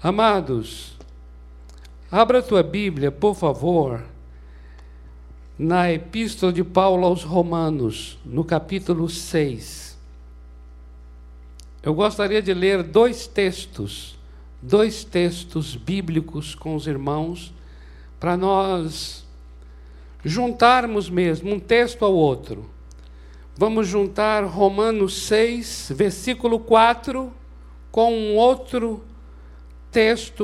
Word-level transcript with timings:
Amados, 0.00 0.96
abra 2.08 2.38
a 2.38 2.42
tua 2.42 2.62
Bíblia, 2.62 3.10
por 3.10 3.34
favor, 3.34 4.00
na 5.58 5.90
Epístola 5.90 6.52
de 6.52 6.62
Paulo 6.62 7.04
aos 7.04 7.24
Romanos, 7.24 8.16
no 8.24 8.44
capítulo 8.44 9.08
6. 9.08 9.98
Eu 11.82 11.94
gostaria 11.94 12.40
de 12.40 12.54
ler 12.54 12.84
dois 12.84 13.26
textos, 13.26 14.16
dois 14.62 15.02
textos 15.02 15.74
bíblicos 15.74 16.54
com 16.54 16.76
os 16.76 16.86
irmãos, 16.86 17.52
para 18.20 18.36
nós 18.36 19.26
juntarmos 20.24 21.10
mesmo 21.10 21.52
um 21.52 21.58
texto 21.58 22.04
ao 22.04 22.14
outro. 22.14 22.70
Vamos 23.56 23.88
juntar 23.88 24.44
Romanos 24.44 25.22
6, 25.24 25.90
versículo 25.92 26.60
4, 26.60 27.32
com 27.90 28.12
um 28.12 28.36
outro 28.36 28.98
texto 28.98 29.17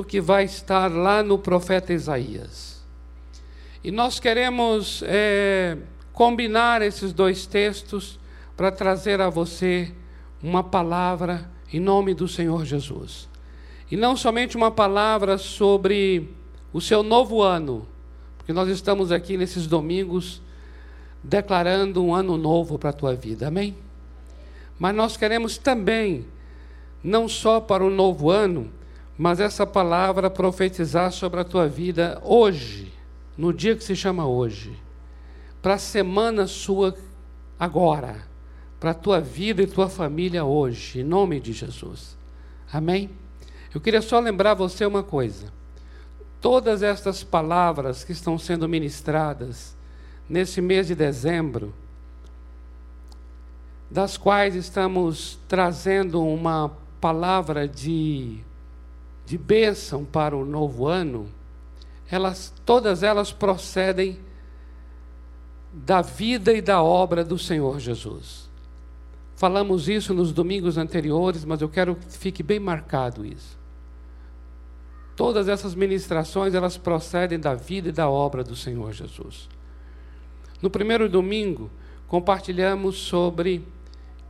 que 0.06 0.20
vai 0.20 0.44
estar 0.44 0.90
lá 0.90 1.22
no 1.22 1.38
profeta 1.38 1.92
Isaías. 1.92 2.82
E 3.82 3.90
nós 3.90 4.18
queremos 4.18 5.02
é, 5.06 5.76
combinar 6.12 6.82
esses 6.82 7.12
dois 7.12 7.46
textos 7.46 8.18
para 8.56 8.72
trazer 8.72 9.20
a 9.20 9.28
você 9.28 9.92
uma 10.42 10.62
palavra 10.62 11.50
em 11.72 11.80
nome 11.80 12.14
do 12.14 12.26
Senhor 12.26 12.64
Jesus. 12.64 13.28
E 13.90 13.96
não 13.96 14.16
somente 14.16 14.56
uma 14.56 14.70
palavra 14.70 15.36
sobre 15.36 16.30
o 16.72 16.80
seu 16.80 17.02
novo 17.02 17.42
ano, 17.42 17.86
porque 18.38 18.52
nós 18.52 18.68
estamos 18.68 19.12
aqui 19.12 19.36
nesses 19.36 19.66
domingos 19.66 20.40
declarando 21.22 22.04
um 22.04 22.14
ano 22.14 22.36
novo 22.36 22.78
para 22.78 22.90
a 22.90 22.92
tua 22.92 23.14
vida, 23.14 23.48
amém? 23.48 23.74
Mas 24.78 24.94
nós 24.94 25.16
queremos 25.16 25.56
também, 25.56 26.26
não 27.02 27.28
só 27.28 27.60
para 27.60 27.84
o 27.84 27.90
novo 27.90 28.30
ano, 28.30 28.70
mas 29.16 29.38
essa 29.38 29.66
palavra 29.66 30.28
profetizar 30.28 31.12
sobre 31.12 31.40
a 31.40 31.44
tua 31.44 31.68
vida 31.68 32.20
hoje, 32.24 32.92
no 33.36 33.52
dia 33.52 33.76
que 33.76 33.84
se 33.84 33.94
chama 33.94 34.26
hoje, 34.26 34.76
para 35.62 35.74
a 35.74 35.78
semana 35.78 36.46
sua 36.46 36.94
agora, 37.58 38.22
para 38.80 38.90
a 38.90 38.94
tua 38.94 39.20
vida 39.20 39.62
e 39.62 39.66
tua 39.66 39.88
família 39.88 40.44
hoje, 40.44 41.00
em 41.00 41.04
nome 41.04 41.40
de 41.40 41.52
Jesus. 41.52 42.16
Amém? 42.72 43.10
Eu 43.74 43.80
queria 43.80 44.02
só 44.02 44.18
lembrar 44.18 44.54
você 44.54 44.84
uma 44.84 45.02
coisa. 45.02 45.52
Todas 46.40 46.82
estas 46.82 47.24
palavras 47.24 48.04
que 48.04 48.12
estão 48.12 48.38
sendo 48.38 48.68
ministradas 48.68 49.76
nesse 50.28 50.60
mês 50.60 50.86
de 50.86 50.94
dezembro, 50.94 51.72
das 53.90 54.16
quais 54.16 54.54
estamos 54.54 55.38
trazendo 55.48 56.22
uma 56.22 56.72
palavra 57.00 57.66
de 57.66 58.40
de 59.26 59.38
bênção 59.38 60.04
para 60.04 60.36
o 60.36 60.44
novo 60.44 60.86
ano, 60.86 61.28
elas, 62.10 62.52
todas 62.64 63.02
elas 63.02 63.32
procedem 63.32 64.18
da 65.72 66.02
vida 66.02 66.52
e 66.52 66.60
da 66.60 66.82
obra 66.82 67.24
do 67.24 67.38
Senhor 67.38 67.80
Jesus. 67.80 68.48
Falamos 69.34 69.88
isso 69.88 70.14
nos 70.14 70.32
domingos 70.32 70.78
anteriores, 70.78 71.44
mas 71.44 71.60
eu 71.60 71.68
quero 71.68 71.96
que 71.96 72.16
fique 72.16 72.42
bem 72.42 72.60
marcado 72.60 73.26
isso. 73.26 73.58
Todas 75.16 75.48
essas 75.48 75.74
ministrações, 75.74 76.54
elas 76.54 76.76
procedem 76.76 77.38
da 77.38 77.54
vida 77.54 77.88
e 77.88 77.92
da 77.92 78.08
obra 78.08 78.44
do 78.44 78.54
Senhor 78.54 78.92
Jesus. 78.92 79.48
No 80.60 80.70
primeiro 80.70 81.08
domingo, 81.08 81.70
compartilhamos 82.06 82.96
sobre 82.96 83.66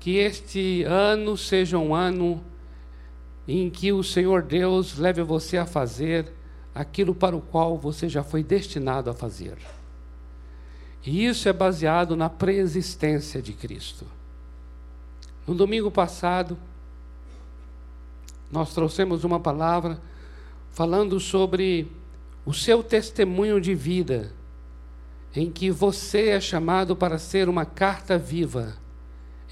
que 0.00 0.16
este 0.16 0.82
ano 0.84 1.36
seja 1.36 1.78
um 1.78 1.94
ano 1.94 2.42
em 3.46 3.68
que 3.68 3.92
o 3.92 4.02
Senhor 4.02 4.42
Deus 4.42 4.96
leve 4.96 5.22
você 5.22 5.58
a 5.58 5.66
fazer 5.66 6.32
aquilo 6.74 7.14
para 7.14 7.36
o 7.36 7.40
qual 7.40 7.78
você 7.78 8.08
já 8.08 8.22
foi 8.22 8.42
destinado 8.42 9.10
a 9.10 9.14
fazer. 9.14 9.56
E 11.04 11.26
isso 11.26 11.48
é 11.48 11.52
baseado 11.52 12.16
na 12.16 12.30
preexistência 12.30 13.42
de 13.42 13.52
Cristo. 13.52 14.06
No 15.46 15.54
domingo 15.54 15.90
passado, 15.90 16.56
nós 18.50 18.72
trouxemos 18.72 19.24
uma 19.24 19.38
palavra 19.38 20.00
falando 20.70 21.20
sobre 21.20 21.92
o 22.46 22.54
seu 22.54 22.82
testemunho 22.82 23.60
de 23.60 23.74
vida, 23.74 24.32
em 25.36 25.50
que 25.50 25.70
você 25.70 26.30
é 26.30 26.40
chamado 26.40 26.96
para 26.96 27.18
ser 27.18 27.48
uma 27.48 27.64
carta 27.64 28.16
viva, 28.16 28.74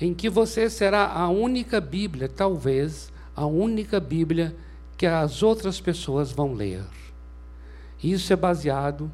em 0.00 0.14
que 0.14 0.30
você 0.30 0.70
será 0.70 1.12
a 1.12 1.28
única 1.28 1.80
Bíblia, 1.80 2.28
talvez, 2.28 3.11
a 3.34 3.46
única 3.46 3.98
Bíblia 3.98 4.54
que 4.96 5.06
as 5.06 5.42
outras 5.42 5.80
pessoas 5.80 6.30
vão 6.30 6.52
ler. 6.52 6.84
Isso 8.02 8.32
é 8.32 8.36
baseado 8.36 9.10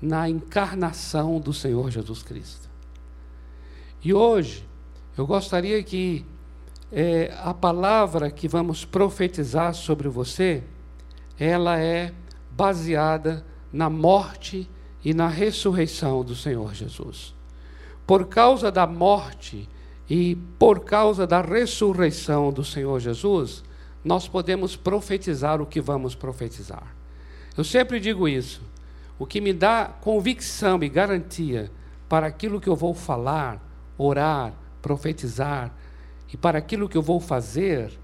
na 0.00 0.28
encarnação 0.28 1.38
do 1.38 1.52
Senhor 1.52 1.90
Jesus 1.90 2.22
Cristo. 2.22 2.68
E 4.02 4.14
hoje, 4.14 4.66
eu 5.16 5.26
gostaria 5.26 5.82
que 5.82 6.24
é, 6.90 7.32
a 7.42 7.52
palavra 7.52 8.30
que 8.30 8.48
vamos 8.48 8.84
profetizar 8.84 9.74
sobre 9.74 10.08
você, 10.08 10.64
ela 11.38 11.78
é 11.78 12.12
baseada 12.50 13.44
na 13.72 13.88
morte 13.88 14.68
e 15.04 15.14
na 15.14 15.28
ressurreição 15.28 16.24
do 16.24 16.34
Senhor 16.34 16.74
Jesus. 16.74 17.34
Por 18.06 18.26
causa 18.26 18.70
da 18.72 18.86
morte 18.86 19.68
e 20.10 20.34
por 20.58 20.80
causa 20.80 21.24
da 21.24 21.40
ressurreição 21.40 22.52
do 22.52 22.64
Senhor 22.64 22.98
Jesus, 22.98 23.62
nós 24.04 24.26
podemos 24.26 24.74
profetizar 24.74 25.62
o 25.62 25.66
que 25.66 25.80
vamos 25.80 26.16
profetizar. 26.16 26.96
Eu 27.56 27.62
sempre 27.62 28.00
digo 28.00 28.28
isso. 28.28 28.60
O 29.16 29.24
que 29.24 29.40
me 29.40 29.52
dá 29.52 29.84
convicção 30.00 30.82
e 30.82 30.88
garantia 30.88 31.70
para 32.08 32.26
aquilo 32.26 32.60
que 32.60 32.68
eu 32.68 32.74
vou 32.74 32.92
falar, 32.92 33.64
orar, 33.96 34.52
profetizar 34.82 35.72
e 36.32 36.36
para 36.36 36.58
aquilo 36.58 36.88
que 36.88 36.96
eu 36.96 37.02
vou 37.02 37.20
fazer 37.20 37.96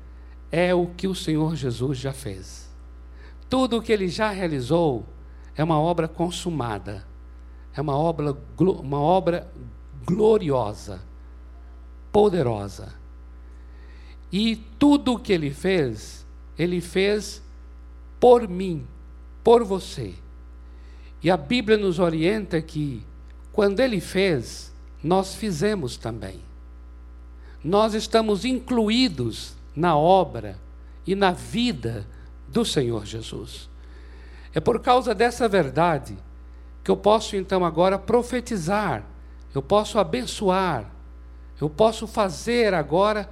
é 0.53 0.73
o 0.73 0.87
que 0.87 1.09
o 1.09 1.15
Senhor 1.15 1.57
Jesus 1.57 1.99
já 1.99 2.13
fez. 2.13 2.71
Tudo 3.49 3.79
o 3.79 3.83
que 3.83 3.93
ele 3.93 4.07
já 4.07 4.31
realizou 4.31 5.05
é 5.57 5.65
uma 5.65 5.81
obra 5.81 6.07
consumada, 6.07 7.05
é 7.75 7.81
uma 7.81 7.97
obra, 7.97 8.37
uma 8.59 9.01
obra 9.01 9.51
gloriosa 10.05 11.01
poderosa. 12.13 12.95
E 14.33 14.57
tudo 14.79 15.15
o 15.15 15.19
que 15.19 15.33
ele 15.33 15.51
fez, 15.51 16.27
ele 16.59 16.81
fez 16.81 17.43
por 18.19 18.49
mim, 18.49 18.87
por 19.43 19.65
você. 19.65 20.15
E 21.23 21.31
a 21.31 21.37
Bíblia 21.37 21.77
nos 21.77 21.99
orienta 21.99 22.61
que, 22.61 23.03
quando 23.53 23.81
ele 23.81 24.01
fez, 24.01 24.73
nós 25.03 25.35
fizemos 25.35 25.97
também. 25.97 26.41
Nós 27.63 27.95
estamos 27.95 28.45
incluídos 28.45 29.55
na 29.75 29.97
obra 29.97 30.59
e 31.07 31.15
na 31.15 31.33
vida 31.33 32.07
do 32.49 32.65
Senhor 32.65 33.05
Jesus. 33.05 33.69
É 34.55 34.61
por 34.61 34.81
causa 34.81 35.15
dessa 35.15 35.49
verdade 35.49 36.17
que 36.83 36.91
eu 36.91 36.97
posso 36.97 37.37
então 37.37 37.65
agora 37.65 37.99
profetizar, 37.99 39.05
eu 39.55 39.61
posso 39.61 39.99
abençoar, 39.99 40.91
eu 41.61 41.71
posso 41.71 42.07
fazer 42.07 42.75
agora 42.75 43.29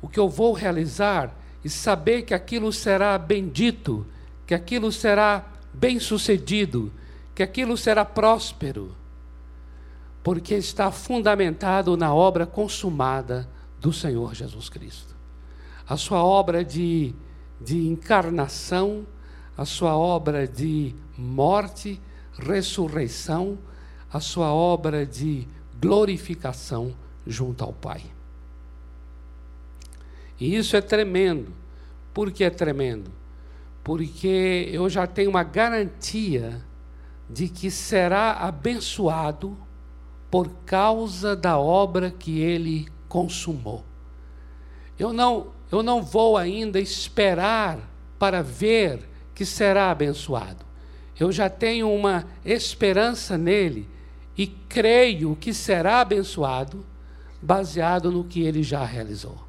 o 0.00 0.08
que 0.08 0.18
eu 0.18 0.28
vou 0.28 0.52
realizar 0.52 1.34
e 1.64 1.68
saber 1.68 2.22
que 2.22 2.32
aquilo 2.32 2.72
será 2.72 3.18
bendito, 3.18 4.06
que 4.46 4.54
aquilo 4.54 4.90
será 4.92 5.44
bem-sucedido, 5.72 6.92
que 7.34 7.42
aquilo 7.42 7.76
será 7.76 8.04
próspero, 8.04 8.94
porque 10.22 10.54
está 10.54 10.90
fundamentado 10.90 11.96
na 11.96 12.14
obra 12.14 12.46
consumada 12.46 13.48
do 13.80 13.92
Senhor 13.92 14.34
Jesus 14.34 14.68
Cristo. 14.68 15.14
A 15.88 15.96
sua 15.96 16.24
obra 16.24 16.64
de, 16.64 17.14
de 17.60 17.86
encarnação, 17.86 19.06
a 19.56 19.64
sua 19.64 19.96
obra 19.96 20.48
de 20.48 20.94
morte, 21.16 22.00
ressurreição, 22.38 23.58
a 24.12 24.20
sua 24.20 24.52
obra 24.52 25.04
de 25.04 25.46
glorificação 25.78 26.94
junto 27.26 27.64
ao 27.64 27.72
Pai. 27.72 28.02
E 30.38 30.54
isso 30.54 30.76
é 30.76 30.80
tremendo. 30.80 31.52
Por 32.12 32.30
que 32.30 32.44
é 32.44 32.50
tremendo? 32.50 33.10
Porque 33.82 34.68
eu 34.72 34.88
já 34.88 35.06
tenho 35.06 35.30
uma 35.30 35.42
garantia 35.42 36.62
de 37.28 37.48
que 37.48 37.70
será 37.70 38.32
abençoado 38.32 39.56
por 40.30 40.48
causa 40.64 41.34
da 41.34 41.58
obra 41.58 42.10
que 42.10 42.40
ele 42.40 42.88
consumou. 43.08 43.84
Eu 44.98 45.12
não, 45.12 45.48
eu 45.70 45.82
não 45.82 46.02
vou 46.02 46.36
ainda 46.36 46.80
esperar 46.80 47.78
para 48.18 48.42
ver 48.42 49.08
que 49.34 49.44
será 49.44 49.90
abençoado. 49.90 50.64
Eu 51.18 51.30
já 51.32 51.48
tenho 51.48 51.92
uma 51.92 52.26
esperança 52.44 53.38
nele 53.38 53.88
e 54.36 54.46
creio 54.46 55.36
que 55.36 55.52
será 55.52 56.00
abençoado 56.00 56.84
baseado 57.40 58.10
no 58.10 58.24
que 58.24 58.42
ele 58.42 58.62
já 58.62 58.84
realizou. 58.84 59.46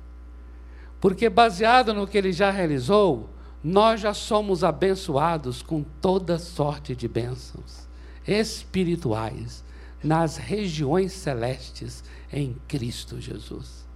Porque 1.00 1.30
baseado 1.30 1.94
no 1.94 2.08
que 2.08 2.18
ele 2.18 2.32
já 2.32 2.50
realizou, 2.50 3.30
nós 3.64 4.02
já 4.02 4.14
somos 4.14 4.64
abençoados 4.64 5.62
com 5.62 5.84
toda 5.84 6.40
sorte 6.40 6.96
de 6.96 7.08
bênçãos 7.08 7.88
espirituais 8.28 9.64
nas 10.04 10.38
regiões 10.38 11.14
celestes 11.14 12.04
em 12.32 12.56
Cristo 12.68 13.20
Jesus. 13.20 13.88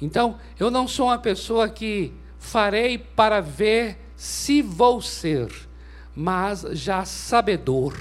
Então, 0.00 0.38
eu 0.58 0.70
não 0.70 0.86
sou 0.86 1.06
uma 1.06 1.18
pessoa 1.18 1.68
que 1.68 2.12
farei 2.38 2.98
para 2.98 3.40
ver 3.40 3.98
se 4.16 4.60
vou 4.60 5.00
ser, 5.00 5.50
mas 6.14 6.62
já 6.72 7.04
sabedor 7.04 7.96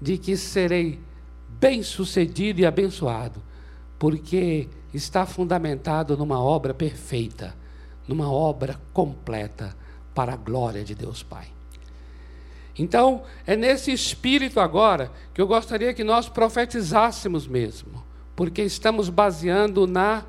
de 0.00 0.18
que 0.18 0.36
serei 0.36 1.00
bem-sucedido 1.48 2.60
e 2.60 2.66
abençoado, 2.66 3.42
porque 4.04 4.68
está 4.92 5.24
fundamentado 5.24 6.14
numa 6.14 6.38
obra 6.38 6.74
perfeita, 6.74 7.56
numa 8.06 8.30
obra 8.30 8.78
completa 8.92 9.74
para 10.14 10.34
a 10.34 10.36
glória 10.36 10.84
de 10.84 10.94
Deus 10.94 11.22
Pai. 11.22 11.46
Então, 12.78 13.22
é 13.46 13.56
nesse 13.56 13.90
espírito 13.92 14.60
agora 14.60 15.10
que 15.32 15.40
eu 15.40 15.46
gostaria 15.46 15.94
que 15.94 16.04
nós 16.04 16.28
profetizássemos 16.28 17.46
mesmo, 17.46 18.04
porque 18.36 18.60
estamos 18.60 19.08
baseando 19.08 19.86
na 19.86 20.22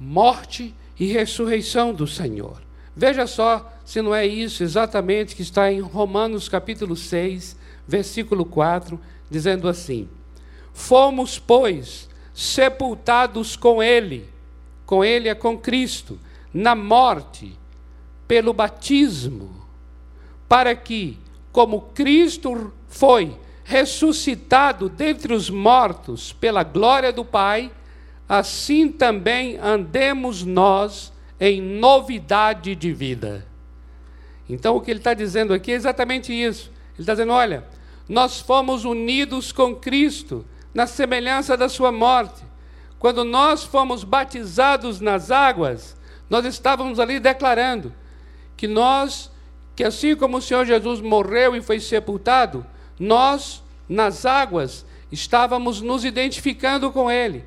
morte 0.00 0.74
e 0.98 1.12
ressurreição 1.12 1.92
do 1.92 2.06
Senhor. 2.06 2.62
Veja 2.96 3.26
só 3.26 3.70
se 3.84 4.00
não 4.00 4.14
é 4.14 4.26
isso 4.26 4.62
exatamente 4.62 5.36
que 5.36 5.42
está 5.42 5.70
em 5.70 5.80
Romanos 5.80 6.48
capítulo 6.48 6.96
6, 6.96 7.54
versículo 7.86 8.46
4, 8.46 8.98
dizendo 9.30 9.68
assim: 9.68 10.08
Fomos, 10.72 11.38
pois, 11.38 12.08
sepultados 12.38 13.56
com 13.56 13.82
Ele, 13.82 14.24
com 14.86 15.04
Ele 15.04 15.28
é 15.28 15.34
com 15.34 15.58
Cristo, 15.58 16.20
na 16.54 16.72
morte, 16.72 17.58
pelo 18.28 18.52
batismo, 18.52 19.66
para 20.48 20.72
que, 20.76 21.18
como 21.50 21.80
Cristo 21.80 22.72
foi 22.86 23.36
ressuscitado 23.64 24.88
dentre 24.88 25.34
os 25.34 25.50
mortos 25.50 26.32
pela 26.32 26.62
glória 26.62 27.12
do 27.12 27.24
Pai, 27.24 27.72
assim 28.28 28.88
também 28.88 29.58
andemos 29.58 30.44
nós 30.44 31.12
em 31.40 31.60
novidade 31.60 32.76
de 32.76 32.92
vida. 32.92 33.44
Então, 34.48 34.76
o 34.76 34.80
que 34.80 34.92
ele 34.92 35.00
está 35.00 35.12
dizendo 35.12 35.52
aqui 35.52 35.72
é 35.72 35.74
exatamente 35.74 36.32
isso. 36.32 36.70
Ele 36.94 37.00
está 37.02 37.14
dizendo: 37.14 37.32
olha, 37.32 37.64
nós 38.08 38.38
fomos 38.38 38.84
unidos 38.84 39.50
com 39.50 39.74
Cristo 39.74 40.46
na 40.72 40.86
semelhança 40.86 41.56
da 41.56 41.68
sua 41.68 41.90
morte. 41.90 42.44
Quando 42.98 43.24
nós 43.24 43.64
fomos 43.64 44.04
batizados 44.04 45.00
nas 45.00 45.30
águas, 45.30 45.96
nós 46.28 46.44
estávamos 46.44 46.98
ali 46.98 47.20
declarando 47.20 47.94
que 48.56 48.66
nós, 48.66 49.30
que 49.76 49.84
assim 49.84 50.16
como 50.16 50.38
o 50.38 50.42
Senhor 50.42 50.66
Jesus 50.66 51.00
morreu 51.00 51.54
e 51.54 51.62
foi 51.62 51.80
sepultado, 51.80 52.66
nós, 52.98 53.62
nas 53.88 54.26
águas, 54.26 54.84
estávamos 55.10 55.80
nos 55.80 56.04
identificando 56.04 56.90
com 56.90 57.10
Ele. 57.10 57.44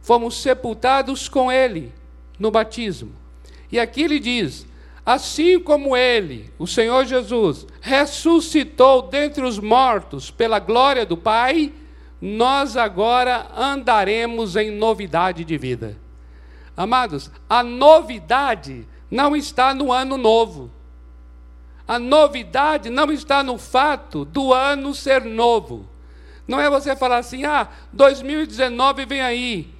Fomos 0.00 0.40
sepultados 0.40 1.28
com 1.28 1.50
Ele 1.50 1.92
no 2.38 2.50
batismo. 2.50 3.12
E 3.70 3.78
aqui 3.80 4.02
ele 4.02 4.20
diz: 4.20 4.66
assim 5.04 5.58
como 5.58 5.96
Ele, 5.96 6.52
o 6.58 6.66
Senhor 6.66 7.04
Jesus, 7.04 7.66
ressuscitou 7.80 9.02
dentre 9.02 9.44
os 9.44 9.58
mortos 9.58 10.30
pela 10.30 10.58
glória 10.58 11.04
do 11.04 11.16
Pai, 11.16 11.72
nós 12.26 12.74
agora 12.74 13.48
andaremos 13.54 14.56
em 14.56 14.70
novidade 14.70 15.44
de 15.44 15.58
vida. 15.58 15.94
Amados, 16.74 17.30
a 17.46 17.62
novidade 17.62 18.88
não 19.10 19.36
está 19.36 19.74
no 19.74 19.92
ano 19.92 20.16
novo. 20.16 20.70
A 21.86 21.98
novidade 21.98 22.88
não 22.88 23.12
está 23.12 23.42
no 23.42 23.58
fato 23.58 24.24
do 24.24 24.54
ano 24.54 24.94
ser 24.94 25.22
novo. 25.22 25.86
Não 26.48 26.58
é 26.58 26.70
você 26.70 26.96
falar 26.96 27.18
assim, 27.18 27.44
ah, 27.44 27.68
2019 27.92 29.04
vem 29.04 29.20
aí, 29.20 29.74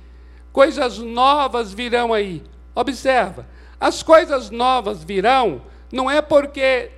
coisas 0.52 0.98
novas 0.98 1.72
virão 1.72 2.12
aí. 2.12 2.42
Observa, 2.74 3.48
as 3.80 4.02
coisas 4.02 4.50
novas 4.50 5.02
virão 5.02 5.62
não 5.90 6.10
é 6.10 6.20
porque 6.20 6.90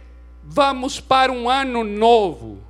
vamos 0.43 0.99
para 0.99 1.31
um 1.31 1.49
ano 1.49 1.85
novo. 1.85 2.66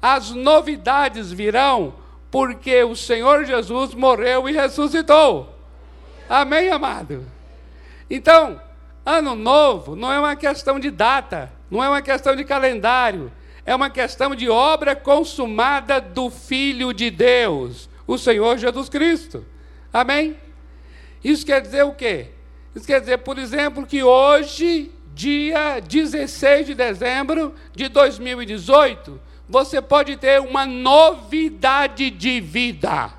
As 0.00 0.30
novidades 0.30 1.32
virão 1.32 1.94
porque 2.30 2.82
o 2.84 2.94
Senhor 2.94 3.44
Jesus 3.44 3.94
morreu 3.94 4.48
e 4.48 4.52
ressuscitou. 4.52 5.54
Amém, 6.28 6.68
amado? 6.68 7.24
Então, 8.10 8.60
ano 9.04 9.34
novo 9.34 9.96
não 9.96 10.12
é 10.12 10.18
uma 10.18 10.36
questão 10.36 10.78
de 10.78 10.90
data, 10.90 11.50
não 11.70 11.82
é 11.82 11.88
uma 11.88 12.02
questão 12.02 12.36
de 12.36 12.44
calendário, 12.44 13.32
é 13.64 13.74
uma 13.74 13.90
questão 13.90 14.34
de 14.34 14.48
obra 14.48 14.94
consumada 14.94 16.00
do 16.00 16.30
Filho 16.30 16.92
de 16.92 17.10
Deus, 17.10 17.88
o 18.06 18.16
Senhor 18.16 18.58
Jesus 18.58 18.88
Cristo. 18.88 19.44
Amém? 19.92 20.36
Isso 21.22 21.44
quer 21.44 21.60
dizer 21.60 21.82
o 21.82 21.92
quê? 21.92 22.28
Isso 22.74 22.86
quer 22.86 23.00
dizer, 23.00 23.18
por 23.18 23.38
exemplo, 23.38 23.86
que 23.86 24.02
hoje, 24.02 24.92
dia 25.14 25.80
16 25.80 26.66
de 26.66 26.74
dezembro 26.74 27.54
de 27.74 27.88
2018, 27.88 29.20
você 29.48 29.80
pode 29.80 30.16
ter 30.16 30.40
uma 30.40 30.66
novidade 30.66 32.10
de 32.10 32.40
vida. 32.40 33.10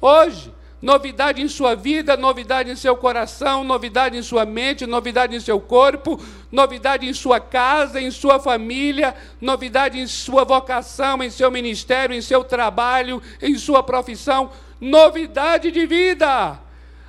Hoje, 0.00 0.52
novidade 0.80 1.42
em 1.42 1.48
sua 1.48 1.74
vida, 1.74 2.16
novidade 2.16 2.70
em 2.70 2.76
seu 2.76 2.96
coração, 2.96 3.62
novidade 3.62 4.16
em 4.16 4.22
sua 4.22 4.46
mente, 4.46 4.86
novidade 4.86 5.36
em 5.36 5.40
seu 5.40 5.60
corpo, 5.60 6.20
novidade 6.50 7.06
em 7.06 7.12
sua 7.12 7.40
casa, 7.40 8.00
em 8.00 8.10
sua 8.10 8.38
família, 8.40 9.14
novidade 9.40 9.98
em 9.98 10.06
sua 10.06 10.44
vocação, 10.44 11.22
em 11.22 11.30
seu 11.30 11.50
ministério, 11.50 12.16
em 12.16 12.22
seu 12.22 12.42
trabalho, 12.42 13.22
em 13.40 13.56
sua 13.56 13.82
profissão, 13.82 14.50
novidade 14.80 15.70
de 15.70 15.86
vida. 15.86 16.58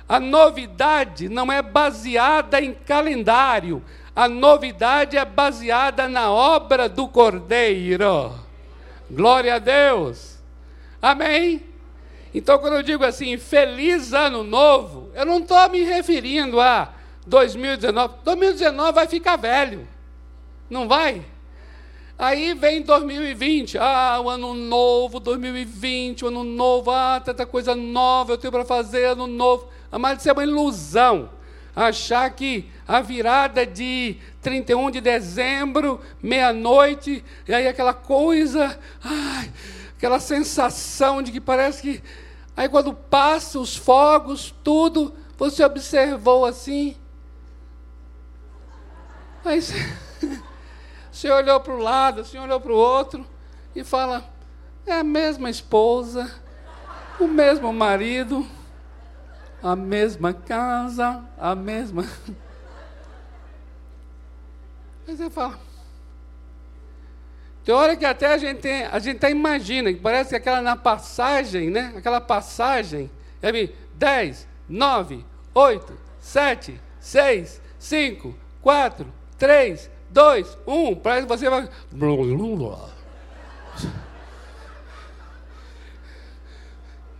A 0.08 0.20
novidade 0.20 1.28
não 1.28 1.50
é 1.50 1.60
baseada 1.60 2.60
em 2.60 2.72
calendário, 2.72 3.82
a 4.16 4.30
novidade 4.30 5.18
é 5.18 5.24
baseada 5.26 6.08
na 6.08 6.32
obra 6.32 6.88
do 6.88 7.06
Cordeiro. 7.06 8.32
Glória 9.10 9.56
a 9.56 9.58
Deus. 9.58 10.38
Amém? 11.02 11.62
Então, 12.34 12.58
quando 12.58 12.76
eu 12.76 12.82
digo 12.82 13.04
assim, 13.04 13.36
feliz 13.36 14.14
ano 14.14 14.42
novo, 14.42 15.10
eu 15.14 15.26
não 15.26 15.40
estou 15.40 15.68
me 15.68 15.82
referindo 15.82 16.58
a 16.58 16.94
2019. 17.26 18.14
2019 18.24 18.92
vai 18.92 19.06
ficar 19.06 19.36
velho. 19.36 19.86
Não 20.70 20.88
vai? 20.88 21.22
Aí 22.18 22.54
vem 22.54 22.80
2020, 22.80 23.76
ah, 23.76 24.18
o 24.24 24.30
ano 24.30 24.54
novo, 24.54 25.20
2020, 25.20 26.24
o 26.24 26.28
ano 26.28 26.42
novo, 26.42 26.90
ah, 26.90 27.20
tanta 27.22 27.44
coisa 27.44 27.74
nova 27.74 28.32
eu 28.32 28.38
tenho 28.38 28.50
para 28.50 28.64
fazer, 28.64 29.04
ano 29.08 29.26
novo. 29.26 29.68
Mas 29.92 30.20
isso 30.20 30.30
é 30.30 30.32
uma 30.32 30.42
ilusão. 30.42 31.28
Achar 31.74 32.30
que 32.30 32.70
a 32.86 33.00
virada 33.00 33.66
de 33.66 34.16
31 34.40 34.90
de 34.90 35.00
dezembro, 35.00 36.00
meia-noite, 36.22 37.24
e 37.46 37.54
aí 37.54 37.66
aquela 37.66 37.92
coisa, 37.94 38.78
ai, 39.02 39.52
aquela 39.96 40.20
sensação 40.20 41.22
de 41.22 41.32
que 41.32 41.40
parece 41.40 41.82
que. 41.82 42.02
Aí 42.56 42.68
quando 42.68 42.94
passa 42.94 43.58
os 43.58 43.76
fogos, 43.76 44.54
tudo, 44.62 45.14
você 45.36 45.64
observou 45.64 46.44
assim. 46.44 46.96
Aí 49.44 49.60
você, 49.60 51.30
olhou 51.30 51.60
para 51.60 51.74
o 51.74 51.78
lado, 51.78 52.24
você 52.24 52.38
olhou 52.38 52.60
para 52.60 52.72
o 52.72 52.76
outro 52.76 53.26
e 53.74 53.82
fala: 53.84 54.24
é 54.86 54.92
a 54.92 55.04
mesma 55.04 55.50
esposa, 55.50 56.30
o 57.18 57.26
mesmo 57.26 57.72
marido 57.72 58.46
a 59.62 59.74
mesma 59.74 60.32
casa, 60.32 61.24
a 61.38 61.54
mesma. 61.54 62.04
Aí 65.06 65.16
você 65.16 65.30
fala. 65.30 65.58
Tem 67.64 67.74
hora 67.74 67.96
que 67.96 68.04
até 68.04 68.32
a 68.32 68.38
gente, 68.38 68.60
tem, 68.60 68.84
a 68.84 68.98
gente 68.98 69.16
até 69.16 69.30
imagina, 69.30 69.92
que 69.92 69.98
parece 69.98 70.30
que 70.30 70.36
aquela 70.36 70.60
na 70.60 70.76
passagem, 70.76 71.68
né? 71.70 71.92
Aquela 71.96 72.20
passagem, 72.20 73.10
é 73.42 73.50
10, 73.94 74.46
9, 74.68 75.24
8, 75.52 75.98
7, 76.20 76.80
6, 77.00 77.60
5, 77.78 78.34
4, 78.62 79.12
3, 79.38 79.90
2, 80.10 80.58
1. 80.66 80.96
Parece 80.96 81.22
que 81.22 81.28
você 81.28 81.50
vai. 81.50 81.68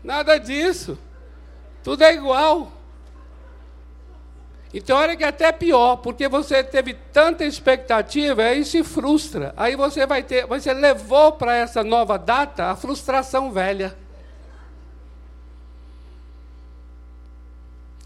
Nada 0.02 0.38
disso. 0.38 0.96
Tudo 1.82 2.04
é 2.04 2.14
igual. 2.14 2.75
Então, 4.76 4.98
olha 4.98 5.16
que 5.16 5.24
é 5.24 5.28
até 5.28 5.50
pior, 5.52 5.96
porque 5.96 6.28
você 6.28 6.62
teve 6.62 6.92
tanta 6.92 7.46
expectativa, 7.46 8.42
aí 8.42 8.62
se 8.62 8.84
frustra. 8.84 9.54
Aí 9.56 9.74
você 9.74 10.04
vai 10.04 10.22
ter, 10.22 10.46
você 10.46 10.70
levou 10.74 11.32
para 11.32 11.56
essa 11.56 11.82
nova 11.82 12.18
data 12.18 12.66
a 12.66 12.76
frustração 12.76 13.50
velha. 13.50 13.96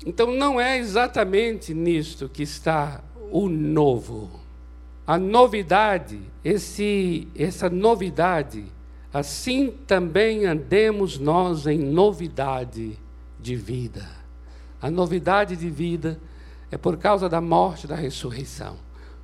Então, 0.06 0.30
não 0.30 0.60
é 0.60 0.78
exatamente 0.78 1.74
nisto 1.74 2.28
que 2.28 2.44
está 2.44 3.00
o 3.32 3.48
novo. 3.48 4.30
A 5.04 5.18
novidade, 5.18 6.20
esse, 6.44 7.26
essa 7.36 7.68
novidade, 7.68 8.64
assim 9.12 9.74
também 9.88 10.46
andemos 10.46 11.18
nós 11.18 11.66
em 11.66 11.80
novidade 11.80 12.96
de 13.40 13.56
vida. 13.56 14.08
A 14.80 14.88
novidade 14.88 15.56
de 15.56 15.68
vida 15.68 16.16
é 16.70 16.78
por 16.78 16.96
causa 16.96 17.28
da 17.28 17.40
morte 17.40 17.86
da 17.86 17.94
ressurreição. 17.94 18.76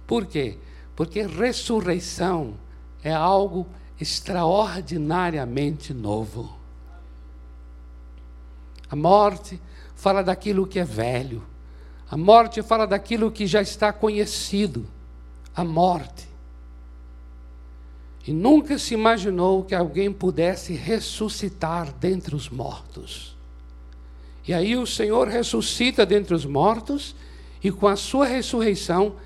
Por 0.07 0.27
quê? 0.27 0.59
Porque 0.95 1.23
ressurreição 1.23 2.55
é 3.03 3.13
algo 3.13 3.67
extraordinariamente 4.01 5.93
novo. 5.95 6.57
A 8.89 8.97
morte 8.97 9.61
fala 9.95 10.23
daquilo 10.23 10.67
que 10.67 10.79
é 10.79 10.85
velho. 10.85 11.43
A 12.11 12.17
morte 12.17 12.63
fala 12.63 12.87
daquilo 12.87 13.31
que 13.31 13.47
já 13.47 13.61
está 13.61 13.93
conhecido. 13.93 14.87
A 15.55 15.65
morte. 15.65 16.29
E 18.27 18.33
nunca 18.33 18.79
se 18.79 18.95
imaginou 18.95 19.65
que 19.65 19.75
alguém 19.75 20.13
pudesse 20.13 20.75
ressuscitar 20.75 21.93
dentre 21.93 22.35
os 22.35 22.49
mortos. 22.49 23.37
E 24.47 24.55
aí 24.55 24.77
o 24.77 24.87
Senhor 24.87 25.29
ressuscita 25.29 26.05
dentre 26.07 26.35
os 26.35 26.45
mortos, 26.45 27.15
e 27.63 27.71
com 27.71 27.87
a 27.87 27.97
sua 27.97 28.27
ressurreição, 28.27 29.17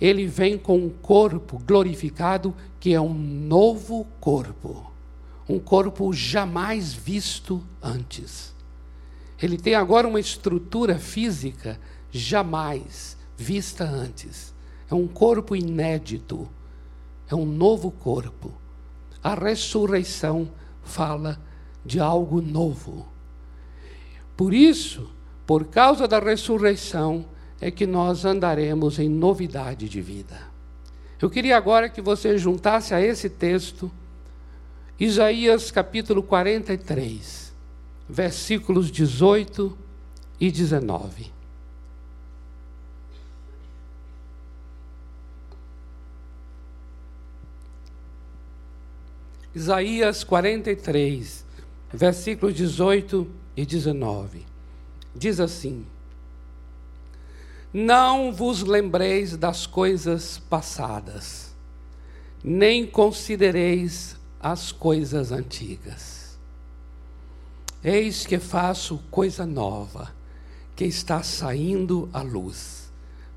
ele 0.00 0.26
vem 0.26 0.58
com 0.58 0.76
um 0.78 0.90
corpo 0.90 1.58
glorificado, 1.64 2.54
que 2.80 2.92
é 2.92 3.00
um 3.00 3.14
novo 3.14 4.06
corpo. 4.20 4.92
Um 5.48 5.58
corpo 5.58 6.12
jamais 6.12 6.92
visto 6.92 7.64
antes. 7.82 8.54
Ele 9.40 9.58
tem 9.58 9.74
agora 9.74 10.08
uma 10.08 10.20
estrutura 10.20 10.98
física 10.98 11.78
jamais 12.10 13.16
vista 13.36 13.84
antes. 13.84 14.54
É 14.90 14.94
um 14.94 15.06
corpo 15.06 15.54
inédito, 15.54 16.48
é 17.28 17.34
um 17.34 17.44
novo 17.44 17.90
corpo. 17.90 18.52
A 19.22 19.34
ressurreição 19.34 20.50
fala 20.82 21.40
de 21.84 22.00
algo 22.00 22.40
novo. 22.40 23.06
Por 24.36 24.52
isso, 24.52 25.10
por 25.46 25.66
causa 25.66 26.08
da 26.08 26.18
ressurreição, 26.18 27.26
é 27.60 27.70
que 27.70 27.86
nós 27.86 28.24
andaremos 28.24 28.98
em 28.98 29.08
novidade 29.08 29.88
de 29.88 30.00
vida. 30.00 30.38
Eu 31.20 31.30
queria 31.30 31.56
agora 31.56 31.88
que 31.88 32.00
você 32.00 32.36
juntasse 32.36 32.94
a 32.94 33.00
esse 33.00 33.30
texto 33.30 33.90
Isaías 34.98 35.70
capítulo 35.70 36.22
43 36.22 37.44
versículos 38.08 38.90
18 38.90 39.76
e 40.40 40.50
19. 40.50 41.32
Isaías 49.54 50.24
43, 50.24 51.44
versículos 51.92 52.54
18 52.54 53.26
e 53.56 53.64
19. 53.64 54.44
Diz 55.14 55.38
assim: 55.38 55.86
Não 57.76 58.32
vos 58.32 58.62
lembreis 58.62 59.36
das 59.36 59.66
coisas 59.66 60.38
passadas, 60.38 61.52
nem 62.44 62.86
considereis 62.86 64.16
as 64.38 64.70
coisas 64.70 65.32
antigas. 65.32 66.38
Eis 67.82 68.24
que 68.24 68.38
faço 68.38 68.98
coisa 69.10 69.44
nova, 69.44 70.14
que 70.76 70.84
está 70.84 71.20
saindo 71.24 72.08
à 72.12 72.22
luz. 72.22 72.92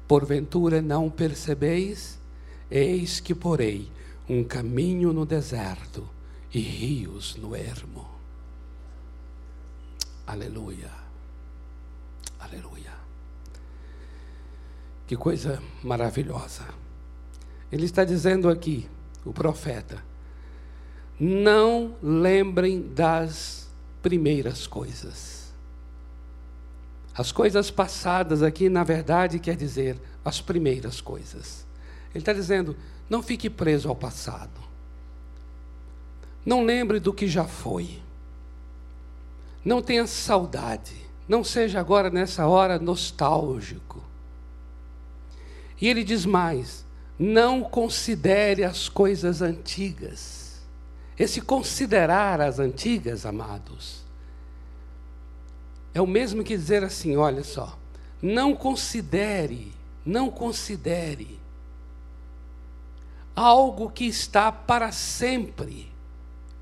Porventura 0.07 0.83
não 0.83 1.09
percebeis? 1.09 2.19
Eis 2.69 3.19
que 3.19 3.33
porei 3.33 3.91
um 4.29 4.43
caminho 4.43 5.11
no 5.11 5.25
deserto 5.25 6.07
e 6.53 6.59
rios 6.59 7.35
no 7.37 7.55
ermo. 7.55 8.07
Aleluia. 10.27 10.91
Aleluia. 12.39 12.76
Que 15.07 15.15
coisa 15.15 15.63
maravilhosa. 15.81 16.65
Ele 17.71 17.85
está 17.85 18.03
dizendo 18.03 18.49
aqui, 18.49 18.87
o 19.25 19.31
profeta: 19.31 20.03
não 21.19 21.95
lembrem 22.03 22.81
das 22.81 23.69
primeiras 24.01 24.67
coisas. 24.67 25.53
As 27.15 27.31
coisas 27.31 27.71
passadas 27.71 28.43
aqui, 28.43 28.69
na 28.69 28.83
verdade, 28.83 29.39
quer 29.39 29.55
dizer 29.55 29.99
as 30.23 30.39
primeiras 30.39 31.01
coisas. 31.01 31.65
Ele 32.13 32.21
está 32.21 32.33
dizendo: 32.33 32.75
não 33.09 33.23
fique 33.23 33.49
preso 33.49 33.89
ao 33.89 33.95
passado. 33.95 34.67
Não 36.45 36.63
lembre 36.63 36.99
do 36.99 37.13
que 37.13 37.27
já 37.27 37.45
foi. 37.45 38.01
Não 39.65 39.81
tenha 39.81 40.05
saudade. 40.05 40.95
Não 41.27 41.43
seja 41.43 41.79
agora, 41.79 42.09
nessa 42.09 42.47
hora, 42.47 42.79
nostálgico. 42.79 44.06
E 45.79 45.87
ele 45.87 46.03
diz 46.03 46.25
mais: 46.25 46.85
não 47.17 47.63
considere 47.63 48.63
as 48.63 48.89
coisas 48.89 49.41
antigas. 49.41 50.61
Esse 51.17 51.41
considerar 51.41 52.39
as 52.41 52.59
antigas, 52.59 53.25
amados, 53.25 54.03
é 55.93 56.01
o 56.01 56.07
mesmo 56.07 56.43
que 56.43 56.55
dizer 56.55 56.83
assim: 56.83 57.15
olha 57.15 57.43
só, 57.43 57.77
não 58.21 58.55
considere, 58.55 59.71
não 60.05 60.29
considere 60.29 61.39
algo 63.35 63.89
que 63.89 64.05
está 64.05 64.51
para 64.51 64.91
sempre. 64.91 65.91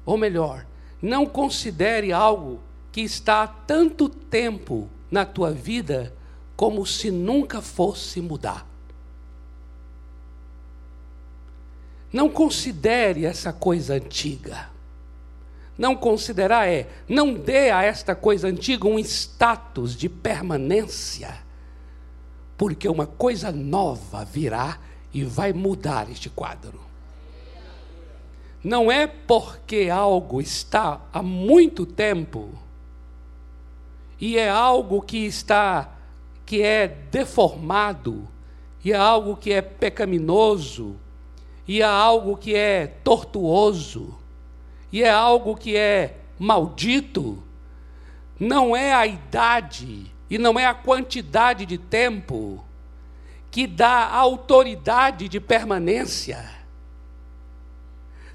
Ou 0.06 0.18
melhor, 0.18 0.66
não 1.02 1.26
considere 1.26 2.12
algo 2.12 2.60
que 2.92 3.02
está 3.02 3.44
há 3.44 3.48
tanto 3.48 4.08
tempo 4.08 4.90
na 5.10 5.26
tua 5.26 5.52
vida 5.52 6.14
como 6.56 6.86
se 6.86 7.12
nunca 7.12 7.62
fosse 7.62 8.22
mudar. 8.22 8.66
Não 12.16 12.30
considere 12.30 13.26
essa 13.26 13.52
coisa 13.52 13.96
antiga. 13.96 14.70
Não 15.78 15.98
considerar 15.98 16.66
é, 16.66 16.88
não 17.10 17.34
dê 17.34 17.72
a 17.72 17.84
esta 17.84 18.16
coisa 18.16 18.48
antiga 18.48 18.88
um 18.88 18.98
status 18.98 19.94
de 19.94 20.08
permanência, 20.08 21.38
porque 22.58 22.88
uma 22.88 23.06
coisa 23.06 23.52
nova 23.52 24.24
virá 24.24 24.80
e 25.14 25.26
vai 25.26 25.52
mudar 25.52 26.10
este 26.10 26.30
quadro. 26.30 26.80
Não 28.64 28.90
é 28.90 29.08
porque 29.08 29.90
algo 29.92 30.40
está 30.40 31.02
há 31.12 31.22
muito 31.22 31.86
tempo 31.86 32.58
e 34.22 34.38
é 34.38 34.50
algo 34.50 35.02
que 35.02 35.18
está 35.18 35.94
que 36.46 36.62
é 36.62 36.88
deformado 36.88 38.26
e 38.86 38.94
é 38.94 38.96
algo 38.96 39.36
que 39.36 39.52
é 39.52 39.62
pecaminoso 39.62 40.96
e 41.68 41.82
é 41.82 41.86
algo 41.86 42.38
que 42.38 42.56
é 42.56 42.88
tortuoso, 43.04 44.18
e 44.92 45.04
é 45.04 45.10
algo 45.10 45.56
que 45.56 45.76
é 45.76 46.18
maldito, 46.38 47.44
não 48.40 48.76
é 48.76 48.94
a 48.94 49.08
idade 49.08 50.12
e 50.30 50.38
não 50.38 50.60
é 50.60 50.66
a 50.66 50.74
quantidade 50.74 51.66
de 51.66 51.78
tempo 51.78 52.64
que 53.50 53.66
dá 53.66 54.10
autoridade 54.10 55.30
de 55.30 55.40
permanência. 55.40 56.56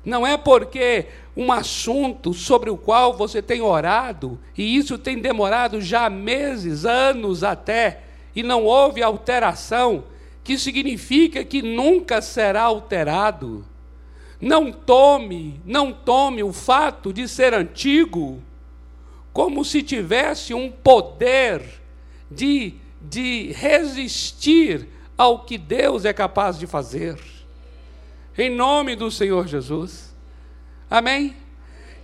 Não 0.02 0.26
é 0.26 0.38
porque 0.38 1.08
um 1.37 1.52
assunto 1.52 2.32
sobre 2.32 2.70
o 2.70 2.76
qual 2.76 3.12
você 3.12 3.42
tem 3.42 3.60
orado, 3.60 4.38
e 4.56 4.76
isso 4.76 4.96
tem 4.96 5.18
demorado 5.18 5.80
já 5.80 6.08
meses, 6.08 6.87
anos 6.87 7.44
até, 7.44 8.02
e 8.34 8.42
não 8.42 8.64
houve 8.64 9.02
alteração, 9.02 10.04
que 10.50 10.59
significa 10.59 11.45
que 11.45 11.62
nunca 11.62 12.21
será 12.21 12.62
alterado. 12.62 13.64
Não 14.40 14.73
tome, 14.73 15.61
não 15.64 15.92
tome 15.92 16.42
o 16.42 16.52
fato 16.52 17.12
de 17.12 17.28
ser 17.28 17.54
antigo 17.54 18.42
como 19.33 19.64
se 19.64 19.80
tivesse 19.80 20.52
um 20.52 20.69
poder 20.69 21.62
de, 22.28 22.75
de 23.00 23.52
resistir 23.52 24.88
ao 25.16 25.45
que 25.45 25.57
Deus 25.57 26.04
é 26.04 26.12
capaz 26.12 26.59
de 26.59 26.66
fazer. 26.66 27.16
Em 28.37 28.50
nome 28.50 28.97
do 28.97 29.09
Senhor 29.09 29.47
Jesus. 29.47 30.12
Amém? 30.90 31.37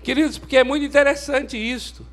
Queridos, 0.04 0.38
porque 0.38 0.58
é 0.58 0.62
muito 0.62 0.86
interessante 0.86 1.56
isto. 1.56 2.06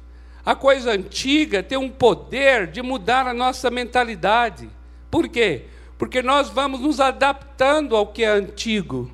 A 0.43 0.55
coisa 0.55 0.93
antiga 0.93 1.61
tem 1.61 1.77
um 1.77 1.91
poder 1.91 2.65
de 2.65 2.81
mudar 2.81 3.27
a 3.27 3.35
nossa 3.35 3.69
mentalidade. 3.69 4.67
Por 5.11 5.29
quê? 5.29 5.67
Porque 6.03 6.21
nós 6.21 6.49
vamos 6.49 6.81
nos 6.81 6.99
adaptando 6.99 7.95
ao 7.95 8.07
que 8.07 8.25
é 8.25 8.27
antigo, 8.27 9.09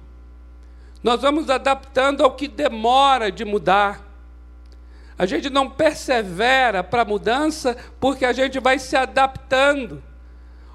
nós 1.04 1.22
vamos 1.22 1.48
adaptando 1.48 2.24
ao 2.24 2.32
que 2.32 2.48
demora 2.48 3.32
de 3.32 3.46
mudar. 3.46 4.04
A 5.16 5.28
gente 5.28 5.52
não 5.52 5.70
persevera 5.70 6.84
para 6.84 7.04
a 7.04 7.06
mudança 7.06 7.78
porque 8.00 8.26
a 8.26 8.34
gente 8.34 8.60
vai 8.60 8.80
se 8.80 8.96
adaptando. 8.96 10.02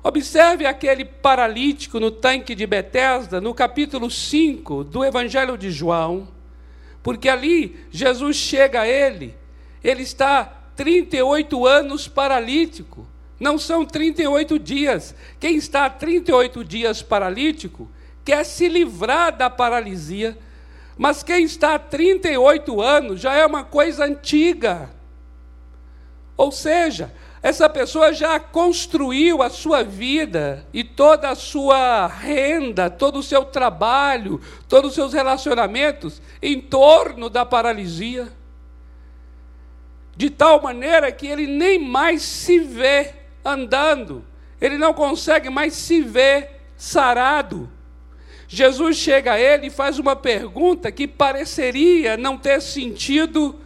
Observe 0.04 0.66
aquele 0.66 1.04
paralítico 1.04 1.98
no 1.98 2.12
tanque 2.12 2.54
de 2.54 2.64
Betesda, 2.64 3.40
no 3.40 3.52
capítulo 3.52 4.08
5 4.08 4.84
do 4.84 5.04
Evangelho 5.04 5.58
de 5.58 5.72
João, 5.72 6.28
porque 7.02 7.28
ali 7.28 7.88
Jesus 7.90 8.36
chega 8.36 8.82
a 8.82 8.86
ele, 8.86 9.36
ele 9.82 10.04
está 10.04 10.44
38 10.76 11.66
anos 11.66 12.06
paralítico, 12.06 13.04
não 13.44 13.58
são 13.58 13.84
38 13.84 14.58
dias. 14.58 15.14
Quem 15.38 15.56
está 15.56 15.90
38 15.90 16.64
dias 16.64 17.02
paralítico 17.02 17.90
quer 18.24 18.42
se 18.42 18.66
livrar 18.68 19.36
da 19.36 19.50
paralisia, 19.50 20.38
mas 20.96 21.22
quem 21.22 21.44
está 21.44 21.74
há 21.74 21.78
38 21.78 22.80
anos 22.80 23.20
já 23.20 23.34
é 23.34 23.44
uma 23.44 23.62
coisa 23.62 24.06
antiga. 24.06 24.88
Ou 26.38 26.50
seja, 26.50 27.12
essa 27.42 27.68
pessoa 27.68 28.14
já 28.14 28.40
construiu 28.40 29.42
a 29.42 29.50
sua 29.50 29.84
vida 29.84 30.66
e 30.72 30.82
toda 30.82 31.28
a 31.28 31.34
sua 31.34 32.06
renda, 32.06 32.88
todo 32.88 33.18
o 33.18 33.22
seu 33.22 33.44
trabalho, 33.44 34.40
todos 34.66 34.90
os 34.90 34.94
seus 34.94 35.12
relacionamentos 35.12 36.22
em 36.40 36.62
torno 36.62 37.28
da 37.28 37.44
paralisia. 37.44 38.32
De 40.16 40.30
tal 40.30 40.62
maneira 40.62 41.12
que 41.12 41.26
ele 41.26 41.46
nem 41.46 41.78
mais 41.78 42.22
se 42.22 42.58
vê 42.60 43.23
andando, 43.44 44.24
ele 44.60 44.78
não 44.78 44.94
consegue 44.94 45.50
mais 45.50 45.74
se 45.74 46.00
ver 46.00 46.62
sarado. 46.76 47.68
Jesus 48.48 48.96
chega 48.96 49.32
a 49.32 49.40
ele 49.40 49.66
e 49.66 49.70
faz 49.70 49.98
uma 49.98 50.14
pergunta 50.14 50.90
que 50.92 51.08
pareceria 51.08 52.16
não 52.16 52.38
ter 52.38 52.60
sentido 52.60 53.58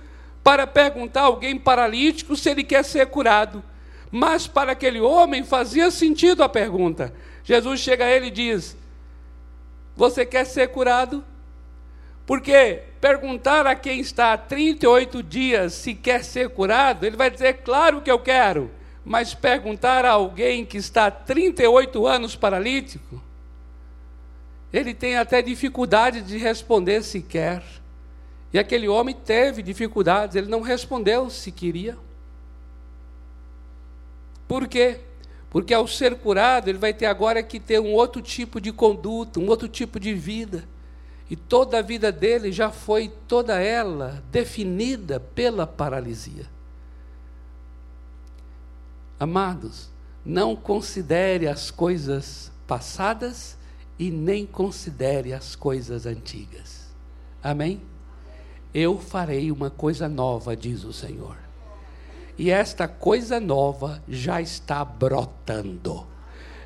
para 0.42 0.66
perguntar 0.66 1.22
a 1.22 1.24
alguém 1.24 1.58
paralítico 1.58 2.36
se 2.36 2.48
ele 2.48 2.64
quer 2.64 2.84
ser 2.84 3.06
curado. 3.08 3.62
Mas 4.10 4.46
para 4.46 4.72
aquele 4.72 5.00
homem 5.00 5.44
fazia 5.44 5.90
sentido 5.90 6.42
a 6.42 6.48
pergunta. 6.48 7.12
Jesus 7.44 7.80
chega 7.80 8.04
a 8.04 8.10
ele 8.10 8.28
e 8.28 8.30
diz: 8.30 8.76
Você 9.94 10.24
quer 10.24 10.46
ser 10.46 10.68
curado? 10.68 11.24
Porque 12.24 12.82
perguntar 13.00 13.66
a 13.66 13.74
quem 13.74 14.00
está 14.00 14.32
há 14.32 14.38
38 14.38 15.22
dias 15.22 15.74
se 15.74 15.94
quer 15.94 16.24
ser 16.24 16.50
curado, 16.50 17.04
ele 17.04 17.16
vai 17.16 17.30
dizer: 17.30 17.58
Claro 17.64 18.00
que 18.00 18.10
eu 18.10 18.18
quero. 18.18 18.70
Mas 19.04 19.34
perguntar 19.34 20.04
a 20.04 20.12
alguém 20.12 20.64
que 20.64 20.76
está 20.76 21.06
há 21.06 21.10
38 21.10 22.06
anos 22.06 22.36
paralítico, 22.36 23.22
ele 24.72 24.92
tem 24.92 25.16
até 25.16 25.40
dificuldade 25.40 26.20
de 26.20 26.36
responder 26.36 27.02
se 27.02 27.22
quer. 27.22 27.62
E 28.52 28.58
aquele 28.58 28.88
homem 28.88 29.14
teve 29.14 29.62
dificuldades, 29.62 30.36
ele 30.36 30.48
não 30.48 30.60
respondeu 30.60 31.30
se 31.30 31.50
queria. 31.52 31.96
Por 34.46 34.66
quê? 34.66 35.00
Porque 35.50 35.72
ao 35.72 35.86
ser 35.86 36.16
curado, 36.16 36.68
ele 36.68 36.78
vai 36.78 36.92
ter 36.92 37.06
agora 37.06 37.42
que 37.42 37.58
ter 37.58 37.80
um 37.80 37.92
outro 37.92 38.20
tipo 38.20 38.60
de 38.60 38.72
conduta, 38.72 39.40
um 39.40 39.48
outro 39.48 39.68
tipo 39.68 39.98
de 39.98 40.14
vida. 40.14 40.64
E 41.30 41.36
toda 41.36 41.78
a 41.78 41.82
vida 41.82 42.10
dele 42.10 42.50
já 42.50 42.70
foi 42.70 43.10
toda 43.26 43.60
ela 43.60 44.22
definida 44.30 45.20
pela 45.20 45.66
paralisia. 45.66 46.46
Amados, 49.18 49.90
não 50.24 50.54
considere 50.54 51.48
as 51.48 51.70
coisas 51.70 52.52
passadas 52.66 53.56
e 53.98 54.10
nem 54.10 54.46
considere 54.46 55.32
as 55.32 55.56
coisas 55.56 56.06
antigas. 56.06 56.86
Amém? 57.42 57.80
Eu 58.72 58.98
farei 58.98 59.50
uma 59.50 59.70
coisa 59.70 60.08
nova, 60.08 60.56
diz 60.56 60.84
o 60.84 60.92
Senhor. 60.92 61.36
E 62.36 62.50
esta 62.50 62.86
coisa 62.86 63.40
nova 63.40 64.00
já 64.06 64.40
está 64.40 64.84
brotando. 64.84 66.06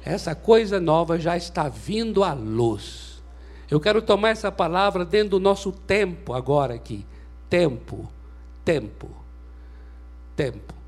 Essa 0.05 0.35
coisa 0.35 0.79
nova 0.79 1.19
já 1.19 1.37
está 1.37 1.69
vindo 1.69 2.23
à 2.23 2.35
luz. 2.35 3.23
Eu 3.71 3.81
quero 3.81 4.03
tomar 4.03 4.31
essa 4.31 4.53
palavra 4.53 5.05
dentro 5.05 5.31
do 5.31 5.41
nosso 5.41 5.73
tempo 5.73 6.35
agora 6.35 6.75
aqui. 6.75 7.07
Tempo, 7.49 8.07
tempo, 8.63 9.09
tempo. 10.37 10.82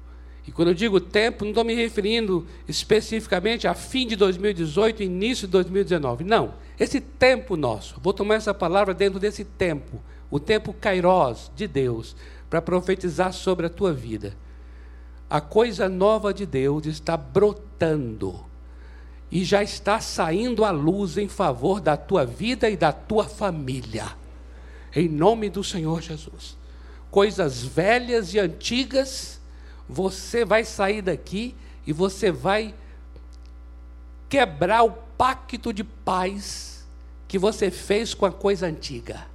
E 0.47 0.53
quando 0.53 0.69
eu 0.69 0.75
digo 0.75 1.01
tempo, 1.01 1.45
não 1.45 1.51
estou 1.51 1.65
me 1.65 1.75
referindo 1.75 2.47
especificamente 2.69 3.67
a 3.67 3.75
fim 3.75 4.07
de 4.07 4.15
2018, 4.15 5.03
início 5.03 5.47
de 5.47 5.53
2019. 5.53 6.23
Não. 6.25 6.55
Esse 6.79 7.01
tempo 7.01 7.57
nosso, 7.57 7.99
vou 8.03 8.13
tomar 8.13 8.35
essa 8.35 8.53
palavra 8.53 8.93
dentro 8.93 9.19
desse 9.19 9.45
tempo, 9.45 10.03
o 10.31 10.39
tempo 10.39 10.75
kairós 10.75 11.51
de 11.55 11.67
Deus, 11.67 12.15
para 12.51 12.61
profetizar 12.61 13.33
sobre 13.33 13.67
a 13.67 13.71
tua 13.71 13.93
vida. 13.93 14.37
A 15.31 15.41
coisa 15.41 15.89
nova 15.89 16.35
de 16.35 16.45
Deus 16.45 16.85
está 16.87 17.17
brotando 17.17 18.45
e 19.31 19.45
já 19.45 19.63
está 19.63 19.99
saindo 19.99 20.65
à 20.65 20.71
luz 20.71 21.17
em 21.17 21.29
favor 21.29 21.81
da 21.81 21.97
tua 21.97 22.27
vida 22.27 22.69
e 22.69 22.77
da 22.77 22.93
tua 22.93 23.25
família. 23.25 24.13
Em 24.95 25.09
nome 25.09 25.49
do 25.49 25.65
Senhor 25.65 26.03
Jesus. 26.03 26.57
Coisas 27.11 27.63
velhas 27.65 28.35
e 28.35 28.39
antigas 28.39 29.41
você 29.89 30.45
vai 30.45 30.65
sair 30.65 31.03
daqui 31.03 31.55
e 31.87 31.93
você 31.93 32.31
vai 32.31 32.75
quebrar 34.29 34.83
o 34.83 34.91
pacto 35.17 35.73
de 35.73 35.85
paz 35.85 36.87
que 37.29 37.39
você 37.39 37.71
fez 37.71 38.15
com 38.15 38.27
a 38.27 38.33
coisa 38.33 38.67
antiga. 38.67 39.27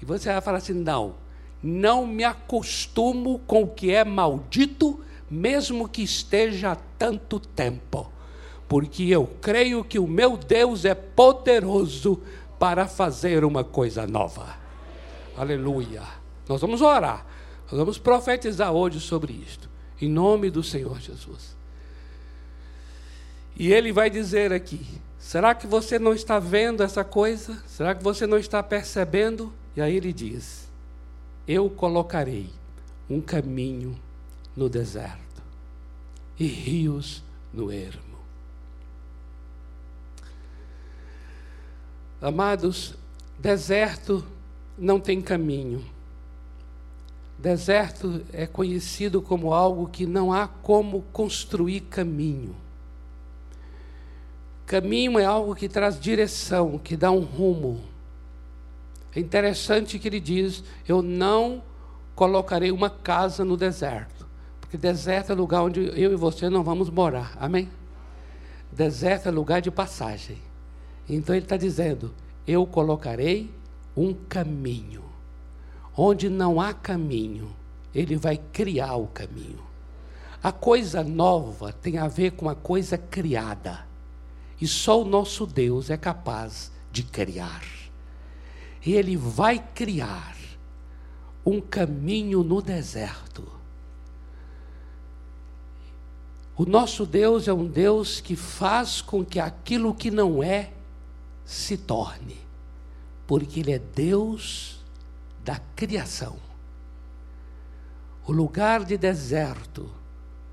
E 0.00 0.04
você 0.04 0.32
vai 0.32 0.40
falar 0.40 0.58
assim: 0.58 0.72
não, 0.72 1.14
não 1.62 2.06
me 2.06 2.24
acostumo 2.24 3.40
com 3.46 3.62
o 3.62 3.68
que 3.68 3.92
é 3.92 4.04
maldito, 4.04 5.00
mesmo 5.30 5.88
que 5.88 6.02
esteja 6.02 6.72
há 6.72 6.76
tanto 6.98 7.40
tempo, 7.40 8.10
porque 8.68 9.04
eu 9.04 9.26
creio 9.40 9.84
que 9.84 9.98
o 9.98 10.06
meu 10.06 10.36
Deus 10.36 10.84
é 10.84 10.94
poderoso 10.94 12.20
para 12.58 12.86
fazer 12.86 13.44
uma 13.44 13.64
coisa 13.64 14.06
nova. 14.06 14.56
Aleluia. 15.36 16.02
Nós 16.48 16.60
vamos 16.60 16.82
orar. 16.82 17.26
Vamos 17.76 17.96
profetizar 17.96 18.70
hoje 18.70 19.00
sobre 19.00 19.32
isto, 19.32 19.68
em 19.98 20.08
nome 20.08 20.50
do 20.50 20.62
Senhor 20.62 21.00
Jesus. 21.00 21.56
E 23.56 23.72
ele 23.72 23.90
vai 23.92 24.10
dizer 24.10 24.52
aqui: 24.52 24.86
será 25.18 25.54
que 25.54 25.66
você 25.66 25.98
não 25.98 26.12
está 26.12 26.38
vendo 26.38 26.82
essa 26.82 27.02
coisa? 27.02 27.62
Será 27.66 27.94
que 27.94 28.02
você 28.02 28.26
não 28.26 28.36
está 28.36 28.62
percebendo? 28.62 29.50
E 29.74 29.80
aí 29.80 29.96
ele 29.96 30.12
diz: 30.12 30.68
Eu 31.48 31.70
colocarei 31.70 32.50
um 33.08 33.22
caminho 33.22 33.98
no 34.54 34.68
deserto 34.68 35.42
e 36.38 36.46
rios 36.46 37.22
no 37.54 37.72
ermo. 37.72 38.02
Amados, 42.20 42.94
deserto 43.38 44.24
não 44.76 45.00
tem 45.00 45.22
caminho. 45.22 45.91
Deserto 47.42 48.22
é 48.32 48.46
conhecido 48.46 49.20
como 49.20 49.52
algo 49.52 49.88
que 49.88 50.06
não 50.06 50.32
há 50.32 50.46
como 50.46 51.02
construir 51.12 51.80
caminho. 51.80 52.54
Caminho 54.64 55.18
é 55.18 55.24
algo 55.24 55.52
que 55.52 55.68
traz 55.68 55.98
direção, 55.98 56.78
que 56.78 56.96
dá 56.96 57.10
um 57.10 57.18
rumo. 57.24 57.80
É 59.12 59.18
interessante 59.18 59.98
que 59.98 60.06
ele 60.06 60.20
diz: 60.20 60.62
Eu 60.86 61.02
não 61.02 61.64
colocarei 62.14 62.70
uma 62.70 62.88
casa 62.88 63.44
no 63.44 63.56
deserto, 63.56 64.24
porque 64.60 64.78
deserto 64.78 65.32
é 65.32 65.34
lugar 65.34 65.64
onde 65.64 65.80
eu 66.00 66.12
e 66.12 66.16
você 66.16 66.48
não 66.48 66.62
vamos 66.62 66.88
morar. 66.90 67.36
Amém? 67.40 67.68
Deserto 68.70 69.26
é 69.26 69.32
lugar 69.32 69.60
de 69.60 69.70
passagem. 69.72 70.38
Então 71.08 71.34
ele 71.34 71.44
está 71.44 71.56
dizendo: 71.56 72.14
Eu 72.46 72.64
colocarei 72.68 73.50
um 73.96 74.14
caminho. 74.14 75.01
Onde 75.96 76.28
não 76.28 76.60
há 76.60 76.72
caminho, 76.72 77.54
ele 77.94 78.16
vai 78.16 78.38
criar 78.52 78.96
o 78.96 79.06
caminho. 79.06 79.60
A 80.42 80.50
coisa 80.50 81.04
nova 81.04 81.72
tem 81.72 81.98
a 81.98 82.08
ver 82.08 82.32
com 82.32 82.48
a 82.48 82.54
coisa 82.54 82.96
criada. 82.98 83.86
E 84.60 84.66
só 84.66 85.02
o 85.02 85.04
nosso 85.04 85.46
Deus 85.46 85.90
é 85.90 85.96
capaz 85.96 86.72
de 86.90 87.02
criar. 87.02 87.64
E 88.84 88.94
ele 88.94 89.16
vai 89.16 89.58
criar 89.74 90.36
um 91.44 91.60
caminho 91.60 92.42
no 92.42 92.62
deserto. 92.62 93.46
O 96.56 96.66
nosso 96.66 97.06
Deus 97.06 97.48
é 97.48 97.52
um 97.52 97.66
Deus 97.66 98.20
que 98.20 98.36
faz 98.36 99.00
com 99.00 99.24
que 99.24 99.40
aquilo 99.40 99.94
que 99.94 100.10
não 100.10 100.42
é 100.42 100.72
se 101.44 101.76
torne, 101.76 102.36
porque 103.26 103.60
Ele 103.60 103.72
é 103.72 103.78
Deus 103.78 104.81
da 105.44 105.60
criação. 105.74 106.36
O 108.26 108.32
lugar 108.32 108.84
de 108.84 108.96
deserto, 108.96 109.90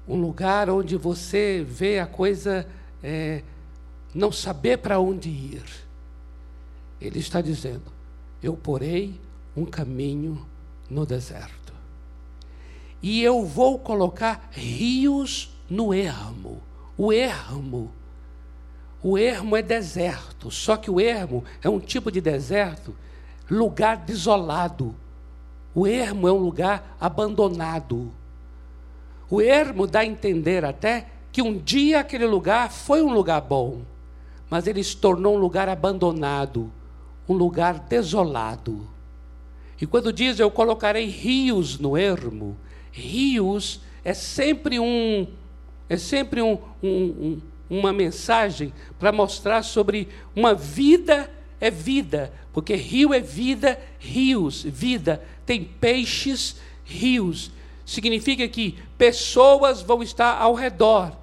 um 0.07 0.19
lugar 0.19 0.69
onde 0.69 0.97
você 0.97 1.63
vê 1.67 1.99
a 1.99 2.07
coisa 2.07 2.67
é, 3.03 3.43
não 4.13 4.31
saber 4.31 4.77
para 4.79 4.99
onde 4.99 5.29
ir. 5.29 5.63
Ele 6.99 7.19
está 7.19 7.41
dizendo: 7.41 7.91
Eu 8.41 8.57
porei 8.57 9.19
um 9.55 9.65
caminho 9.65 10.45
no 10.89 11.05
deserto. 11.05 11.73
E 13.01 13.21
eu 13.23 13.45
vou 13.45 13.79
colocar 13.79 14.49
rios 14.51 15.55
no 15.69 15.93
ermo. 15.93 16.61
o 16.97 17.13
ermo. 17.13 17.91
O 19.01 19.17
ermo 19.17 19.55
é 19.55 19.61
deserto, 19.61 20.51
só 20.51 20.75
que 20.75 20.91
o 20.91 20.99
ermo 20.99 21.45
é 21.63 21.69
um 21.69 21.79
tipo 21.79 22.11
de 22.11 22.19
deserto, 22.19 22.93
lugar 23.49 23.97
desolado. 23.97 24.95
O 25.73 25.87
ermo 25.87 26.27
é 26.27 26.31
um 26.31 26.37
lugar 26.37 26.95
abandonado. 26.99 28.11
O 29.29 29.41
ermo 29.41 29.85
dá 29.85 29.99
a 29.99 30.05
entender 30.05 30.65
até 30.65 31.07
que 31.31 31.41
um 31.41 31.57
dia 31.57 31.99
aquele 31.99 32.25
lugar 32.25 32.71
foi 32.71 33.01
um 33.01 33.13
lugar 33.13 33.41
bom, 33.41 33.81
mas 34.49 34.65
ele 34.65 34.83
se 34.83 34.97
tornou 34.97 35.35
um 35.35 35.39
lugar 35.39 35.69
abandonado, 35.69 36.71
um 37.27 37.33
lugar 37.33 37.79
desolado. 37.79 38.87
E 39.79 39.85
quando 39.85 40.11
diz 40.11 40.39
eu 40.39 40.49
colocarei 40.49 41.05
rios 41.05 41.79
no 41.79 41.95
ermo, 41.95 42.57
rios 42.91 43.79
é 44.03 44.13
sempre 44.13 44.79
um 44.79 45.27
é 45.87 45.97
sempre 45.97 46.41
um, 46.41 46.57
um, 46.83 46.89
um, 46.89 47.41
uma 47.69 47.91
mensagem 47.91 48.73
para 48.99 49.11
mostrar 49.11 49.63
sobre 49.63 50.07
uma 50.35 50.53
vida 50.53 51.31
é 51.59 51.69
vida, 51.69 52.31
porque 52.53 52.75
rio 52.75 53.13
é 53.13 53.19
vida, 53.19 53.79
rios, 53.99 54.63
vida, 54.63 55.23
tem 55.45 55.63
peixes, 55.63 56.55
rios. 56.83 57.51
Significa 57.85 58.47
que 58.47 58.77
pessoas 58.97 59.81
vão 59.81 60.01
estar 60.03 60.37
ao 60.39 60.53
redor. 60.53 61.17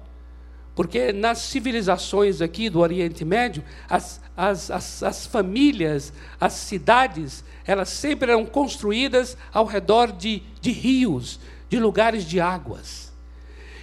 Porque 0.75 1.11
nas 1.11 1.39
civilizações 1.39 2.39
aqui 2.39 2.69
do 2.69 2.79
Oriente 2.79 3.25
Médio, 3.25 3.63
as, 3.89 4.21
as, 4.35 4.69
as, 4.69 5.01
as 5.01 5.25
famílias, 5.25 6.13
as 6.39 6.53
cidades, 6.53 7.43
elas 7.65 7.89
sempre 7.89 8.29
eram 8.29 8.45
construídas 8.45 9.35
ao 9.51 9.65
redor 9.65 10.11
de, 10.11 10.43
de 10.61 10.71
rios, 10.71 11.39
de 11.67 11.79
lugares 11.79 12.23
de 12.25 12.39
águas. 12.39 13.11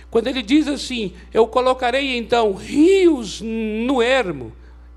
Quando 0.08 0.28
ele 0.28 0.42
diz 0.42 0.68
assim, 0.68 1.12
eu 1.32 1.48
colocarei 1.48 2.16
então 2.16 2.52
rios 2.52 3.40
no 3.40 4.00
ermo, 4.00 4.52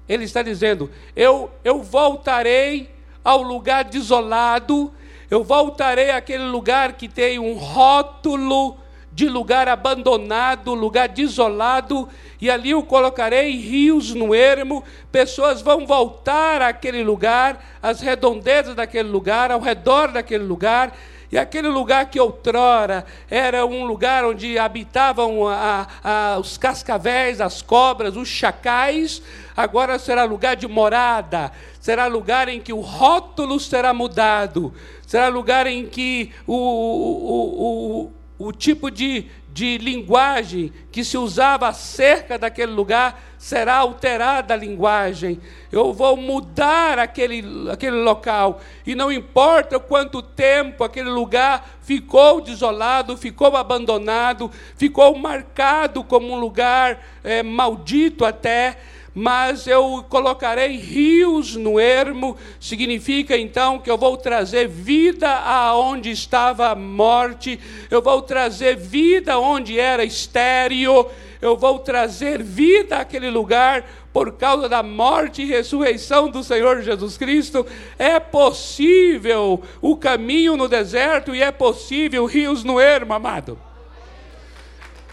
ele 0.08 0.24
está 0.24 0.42
dizendo, 0.42 0.90
eu, 1.16 1.52
eu 1.64 1.84
voltarei 1.84 2.90
ao 3.24 3.42
lugar 3.42 3.84
desolado, 3.84 4.94
eu 5.30 5.44
voltarei 5.44 6.12
àquele 6.12 6.46
lugar 6.46 6.94
que 6.94 7.10
tem 7.10 7.38
um 7.38 7.54
rótulo 7.56 8.78
de 9.12 9.28
lugar 9.28 9.68
abandonado, 9.68 10.74
lugar 10.76 11.10
desolado, 11.10 12.08
e 12.40 12.52
ali 12.52 12.70
eu 12.70 12.84
colocarei 12.84 13.50
rios 13.58 14.14
no 14.14 14.34
ermo, 14.36 14.84
pessoas 15.12 15.60
vão 15.60 15.88
voltar 15.88 16.62
àquele 16.62 17.04
lugar, 17.04 17.60
às 17.82 18.00
redondezas 18.00 18.76
daquele 18.76 19.10
lugar, 19.10 19.52
ao 19.52 19.60
redor 19.60 20.12
daquele 20.12 20.44
lugar, 20.44 20.96
e 21.32 21.38
aquele 21.38 21.68
lugar 21.68 22.10
que 22.10 22.20
outrora 22.20 23.06
era 23.30 23.66
um 23.66 23.86
lugar 23.86 24.24
onde 24.24 24.58
habitavam 24.58 25.48
a, 25.48 25.88
a, 26.04 26.38
os 26.40 26.58
cascavéis, 26.58 27.42
as 27.42 27.62
cobras, 27.62 28.16
os 28.16 28.30
chacais, 28.30 29.22
agora 29.58 29.98
será 29.98 30.24
lugar 30.24 30.56
de 30.56 30.68
morada, 30.68 31.52
será 31.82 32.06
lugar 32.06 32.48
em 32.48 32.62
que 32.62 32.72
o 32.72 32.80
rótulo 32.80 33.60
será 33.60 33.92
mudado, 33.92 34.72
será 35.08 35.30
lugar 35.30 35.66
em 35.66 35.88
que 35.88 36.32
o, 36.46 36.54
o, 36.54 38.12
o, 38.38 38.48
o 38.48 38.52
tipo 38.52 38.92
de, 38.92 39.26
de 39.52 39.80
linguagem 39.80 40.72
que 40.92 41.04
se 41.04 41.18
usava 41.18 41.70
acerca 41.70 42.38
daquele 42.38 42.72
lugar 42.72 43.20
será 43.40 43.78
alterada 43.78 44.54
a 44.54 44.58
linguagem. 44.58 45.40
Eu 45.72 45.94
vou 45.94 46.16
mudar 46.16 47.00
aquele, 47.00 47.44
aquele 47.72 47.98
local. 47.98 48.62
E 48.86 48.94
não 48.94 49.12
importa 49.12 49.80
quanto 49.80 50.22
tempo 50.22 50.84
aquele 50.84 51.10
lugar 51.10 51.78
ficou 51.82 52.42
desolado, 52.42 53.18
ficou 53.18 53.56
abandonado, 53.56 54.52
ficou 54.76 55.18
marcado 55.18 56.04
como 56.04 56.34
um 56.34 56.40
lugar 56.40 57.04
é, 57.24 57.42
maldito 57.42 58.26
até 58.26 58.78
mas 59.20 59.66
eu 59.66 60.06
colocarei 60.08 60.78
rios 60.78 61.56
no 61.56 61.80
ermo, 61.80 62.38
significa 62.60 63.36
então 63.36 63.80
que 63.80 63.90
eu 63.90 63.98
vou 63.98 64.16
trazer 64.16 64.68
vida 64.68 65.28
aonde 65.28 66.12
estava 66.12 66.68
a 66.68 66.76
morte, 66.76 67.60
eu 67.90 68.00
vou 68.00 68.22
trazer 68.22 68.78
vida 68.78 69.40
onde 69.40 69.80
era 69.80 70.04
estéreo, 70.04 71.08
eu 71.42 71.58
vou 71.58 71.80
trazer 71.80 72.44
vida 72.44 72.98
àquele 72.98 73.32
lugar 73.32 73.90
por 74.14 74.34
causa 74.34 74.70
da 74.70 74.84
morte 74.84 75.42
e 75.42 75.46
ressurreição 75.46 76.30
do 76.30 76.44
Senhor 76.44 76.84
Jesus 76.84 77.18
Cristo. 77.18 77.66
É 77.98 78.20
possível 78.20 79.64
o 79.82 79.98
caminho 79.98 80.56
no 80.56 80.68
deserto 80.68 81.34
e 81.34 81.42
é 81.42 81.52
possível 81.52 82.28
rios 82.28 82.64
no 82.64 82.80
ermo, 82.80 83.16
amado. 83.16 83.60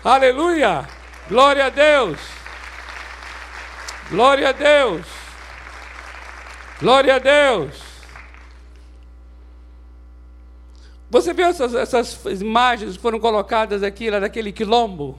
Aleluia! 0.04 0.86
Glória 1.26 1.64
a 1.64 1.70
Deus! 1.70 2.43
Glória 4.10 4.50
a 4.50 4.52
Deus. 4.52 5.06
Glória 6.78 7.16
a 7.16 7.18
Deus. 7.18 7.74
Você 11.08 11.32
viu 11.32 11.46
essas, 11.46 11.74
essas 11.74 12.24
imagens 12.40 12.96
que 12.96 13.02
foram 13.02 13.18
colocadas 13.18 13.82
aqui, 13.82 14.10
lá 14.10 14.20
daquele 14.20 14.52
quilombo? 14.52 15.18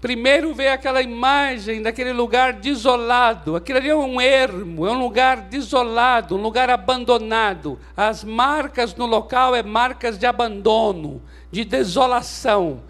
Primeiro 0.00 0.54
vê 0.54 0.68
aquela 0.68 1.02
imagem 1.02 1.82
daquele 1.82 2.12
lugar 2.12 2.54
desolado. 2.54 3.56
Aquilo 3.56 3.78
ali 3.78 3.88
é 3.90 3.96
um 3.96 4.20
ermo, 4.20 4.86
é 4.86 4.92
um 4.92 4.98
lugar 4.98 5.42
desolado, 5.42 6.36
um 6.36 6.40
lugar 6.40 6.70
abandonado. 6.70 7.78
As 7.96 8.24
marcas 8.24 8.94
no 8.94 9.06
local 9.06 9.54
é 9.54 9.62
marcas 9.62 10.16
de 10.16 10.24
abandono, 10.24 11.20
de 11.50 11.64
desolação. 11.64 12.80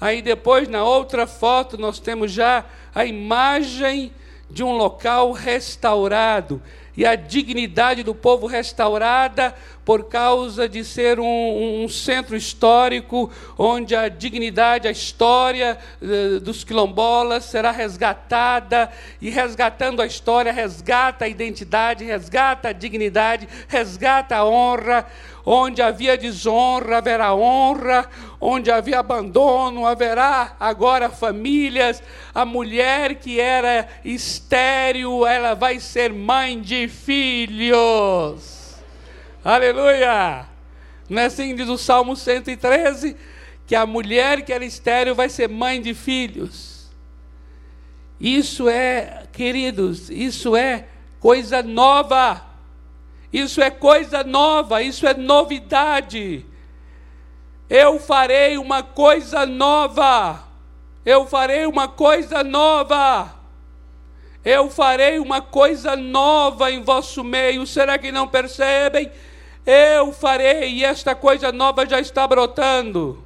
Aí 0.00 0.20
depois, 0.20 0.66
na 0.66 0.82
outra 0.82 1.26
foto, 1.26 1.78
nós 1.78 2.00
temos 2.00 2.32
já 2.32 2.64
a 2.94 3.04
imagem 3.04 4.10
de 4.50 4.62
um 4.62 4.72
local 4.72 5.32
restaurado 5.32 6.62
e 6.96 7.04
a 7.04 7.16
dignidade 7.16 8.02
do 8.02 8.14
povo 8.14 8.46
restaurada 8.46 9.54
por 9.84 10.04
causa 10.04 10.68
de 10.68 10.82
ser 10.82 11.20
um, 11.20 11.84
um, 11.84 11.88
centro 11.88 12.34
histórico 12.34 13.30
onde 13.58 13.94
a 13.94 14.08
dignidade, 14.08 14.88
a 14.88 14.90
história 14.90 15.78
uh, 16.00 16.40
dos 16.40 16.64
quilombolas 16.64 17.44
será 17.44 17.70
resgatada 17.70 18.90
e 19.20 19.28
resgatando 19.28 20.00
a 20.00 20.06
história 20.06 20.52
resgata 20.52 21.26
a 21.26 21.28
identidade, 21.28 22.04
resgata 22.04 22.68
a 22.68 22.72
dignidade, 22.72 23.48
resgata 23.68 24.36
a 24.36 24.44
honra. 24.44 25.06
Onde 25.46 25.82
havia 25.82 26.16
desonra, 26.16 26.98
haverá 26.98 27.34
honra. 27.34 28.08
Onde 28.40 28.70
havia 28.70 29.00
abandono, 29.00 29.84
haverá 29.84 30.56
agora 30.58 31.10
famílias. 31.10 32.02
A 32.34 32.46
mulher 32.46 33.16
que 33.16 33.38
era 33.38 33.86
estéril, 34.02 35.26
ela 35.26 35.52
vai 35.52 35.78
ser 35.78 36.14
mãe 36.14 36.58
de 36.62 36.88
filhos. 36.88 38.53
Aleluia! 39.44 40.46
Não 41.06 41.20
é 41.20 41.26
assim 41.26 41.54
diz 41.54 41.68
o 41.68 41.76
Salmo 41.76 42.16
113? 42.16 43.14
Que 43.66 43.74
a 43.76 43.84
mulher 43.84 44.42
que 44.42 44.50
era 44.50 44.64
estéril 44.64 45.14
vai 45.14 45.28
ser 45.28 45.50
mãe 45.50 45.82
de 45.82 45.92
filhos. 45.92 46.90
Isso 48.18 48.70
é, 48.70 49.24
queridos, 49.30 50.08
isso 50.08 50.56
é 50.56 50.86
coisa 51.20 51.62
nova. 51.62 52.42
Isso 53.30 53.60
é 53.60 53.70
coisa 53.70 54.24
nova, 54.24 54.80
isso 54.80 55.06
é 55.06 55.12
novidade. 55.12 56.46
Eu 57.68 58.00
farei 58.00 58.56
uma 58.56 58.82
coisa 58.82 59.44
nova. 59.44 60.42
Eu 61.04 61.26
farei 61.26 61.66
uma 61.66 61.86
coisa 61.86 62.42
nova. 62.42 63.34
Eu 64.42 64.70
farei 64.70 65.18
uma 65.18 65.42
coisa 65.42 65.96
nova 65.96 66.70
em 66.70 66.82
vosso 66.82 67.22
meio. 67.22 67.66
Será 67.66 67.98
que 67.98 68.10
não 68.10 68.26
percebem? 68.26 69.10
Eu 69.66 70.12
farei, 70.12 70.74
e 70.74 70.84
esta 70.84 71.14
coisa 71.14 71.50
nova 71.50 71.86
já 71.86 71.98
está 71.98 72.26
brotando. 72.28 73.24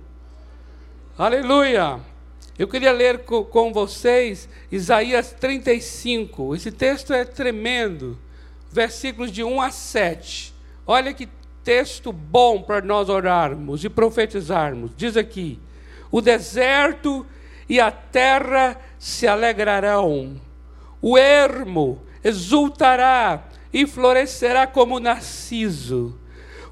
Aleluia. 1.16 2.00
Eu 2.58 2.68
queria 2.68 2.92
ler 2.92 3.24
com 3.24 3.72
vocês 3.72 4.48
Isaías 4.70 5.32
35. 5.32 6.54
Esse 6.54 6.70
texto 6.72 7.12
é 7.12 7.24
tremendo 7.24 8.18
versículos 8.70 9.30
de 9.32 9.42
1 9.42 9.60
a 9.60 9.70
7. 9.70 10.54
Olha 10.86 11.12
que 11.12 11.28
texto 11.64 12.12
bom 12.12 12.62
para 12.62 12.80
nós 12.80 13.08
orarmos 13.08 13.84
e 13.84 13.88
profetizarmos. 13.88 14.92
Diz 14.96 15.16
aqui: 15.16 15.58
O 16.10 16.20
deserto 16.20 17.26
e 17.68 17.80
a 17.80 17.90
terra 17.90 18.80
se 18.98 19.26
alegrarão, 19.26 20.40
o 21.02 21.18
ermo 21.18 22.00
exultará 22.24 23.44
e 23.72 23.86
florescerá 23.86 24.66
como 24.66 24.98
narciso, 24.98 26.18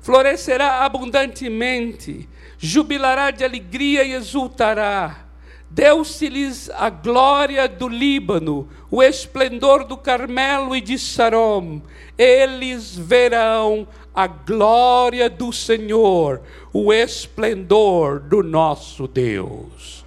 florescerá 0.06 0.84
abundantemente, 0.84 2.28
jubilará 2.56 3.32
de 3.32 3.44
alegria 3.44 4.04
e 4.04 4.12
exultará 4.12 5.26
Deu-se-lhes 5.68 6.70
a 6.70 6.88
glória 6.88 7.68
do 7.68 7.88
Líbano, 7.88 8.68
o 8.88 9.02
esplendor 9.02 9.84
do 9.84 9.96
Carmelo 9.96 10.76
e 10.76 10.80
de 10.80 10.96
Sarom. 10.96 11.82
Eles 12.16 12.96
verão 12.96 13.86
a 14.14 14.26
glória 14.28 15.28
do 15.28 15.52
Senhor, 15.52 16.40
o 16.72 16.92
esplendor 16.92 18.20
do 18.20 18.42
nosso 18.42 19.08
Deus. 19.08 20.04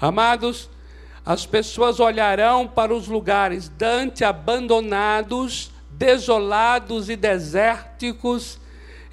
Amados, 0.00 0.68
As 1.24 1.46
pessoas 1.46 2.00
olharão 2.00 2.66
para 2.66 2.92
os 2.92 3.06
lugares 3.06 3.68
dante 3.68 4.24
abandonados, 4.24 5.70
desolados 5.88 7.08
e 7.08 7.14
desérticos. 7.14 8.58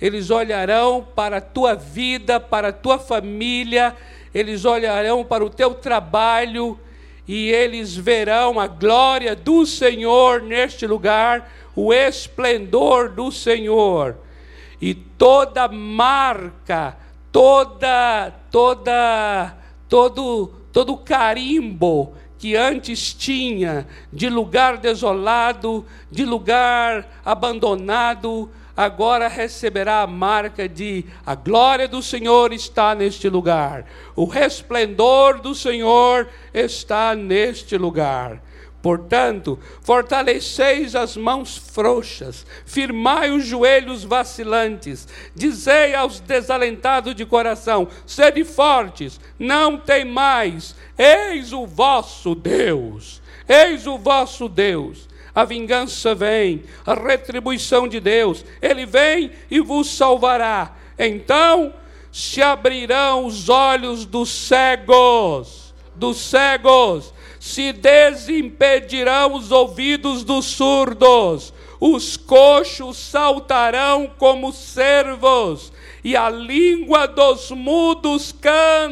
Eles 0.02 0.30
olharão 0.30 1.06
para 1.16 1.38
a 1.38 1.42
tua 1.42 1.76
vida, 1.76 2.40
para 2.40 2.70
a 2.70 2.74
tua 2.74 2.98
família, 2.98 3.96
eles 4.34 4.64
olharão 4.64 5.24
para 5.24 5.44
o 5.44 5.50
teu 5.50 5.74
trabalho 5.74 6.80
e 7.28 7.50
eles 7.50 7.96
verão 7.96 8.60
a 8.60 8.68
glória 8.68 9.36
do 9.36 9.66
Senhor 9.66 10.42
neste 10.42 10.88
lugar, 10.88 11.52
o 11.76 11.94
esplendor 11.94 13.10
do 13.10 13.32
Senhor. 13.32 14.16
E 14.82 14.94
toda 14.94 15.68
marca, 15.68 16.98
toda 17.32 18.34
toda 18.50 19.56
todo 19.88 20.54
todo 20.72 20.98
carimbo 20.98 22.14
que 22.38 22.56
antes 22.56 23.14
tinha 23.14 23.86
de 24.14 24.30
lugar 24.30 24.78
desolado, 24.78 25.86
de 26.10 26.24
lugar 26.24 27.06
abandonado, 27.26 28.50
agora 28.80 29.28
receberá 29.28 30.04
a 30.04 30.08
marca 30.08 30.66
de 30.66 31.04
a 31.26 31.36
glória 31.36 31.86
do 31.86 32.02
Senhor 32.02 32.54
está 32.54 32.96
neste 32.96 33.28
lugar, 33.28 33.86
o 34.16 34.24
resplendor 34.24 35.42
do 35.42 35.54
Senhor 35.54 36.30
está 36.54 37.14
neste 37.14 37.78
lugar. 37.78 38.42
Portanto, 38.82 39.60
fortaleceis 39.82 40.96
as 40.96 41.18
mãos 41.18 41.58
frouxas, 41.58 42.46
firmai 42.66 43.32
os 43.32 43.46
joelhos 43.46 44.06
vacilantes, 44.06 45.06
dizei 45.36 45.94
aos 45.94 46.22
desalentados 46.22 47.14
de 47.14 47.26
coração: 47.26 47.86
sede 48.06 48.46
fortes, 48.46 49.20
não 49.38 49.78
temais, 49.78 50.74
eis 50.98 51.52
o 51.52 51.68
vosso 51.68 52.34
Deus, 52.34 53.22
eis 53.46 53.86
o 53.86 53.98
vosso 53.98 54.48
Deus. 54.48 55.09
A 55.34 55.46
vingança 55.46 56.16
vem, 56.16 56.64
a 56.86 56.94
retribuição 56.94 57.88
de 57.88 58.00
Deus, 58.00 58.44
ele 58.62 58.86
vem 58.86 59.32
e 59.50 59.60
vos 59.60 59.90
salvará. 59.90 60.76
Então 60.98 61.74
se 62.12 62.42
abrirão 62.42 63.26
os 63.26 63.50
olhos 63.50 64.06
dos 64.06 64.30
cegos, 64.30 65.74
dos 65.96 66.18
cegos 66.18 67.14
se 67.40 67.72
desimpedirão 67.72 69.34
os 69.34 69.52
ouvidos 69.52 70.24
dos 70.24 70.46
surdos, 70.46 71.54
os 71.80 72.18
coxos 72.18 72.98
saltarão 72.98 74.12
como 74.18 74.52
servos, 74.52 75.72
e 76.04 76.18
a 76.18 76.30
língua 76.30 77.08
dos 77.08 77.50
mudos 77.52 78.34
cantará. 78.34 78.84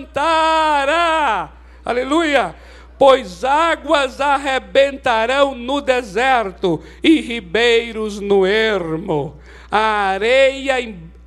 Aleluia! 1.84 2.56
Pois 2.98 3.44
águas 3.44 4.20
arrebentarão 4.20 5.54
no 5.54 5.82
deserto 5.82 6.82
e 7.04 7.22
ribeiros 7.22 8.20
no 8.20 8.46
ermo. 8.46 9.38
A 9.70 10.10
areia 10.10 10.76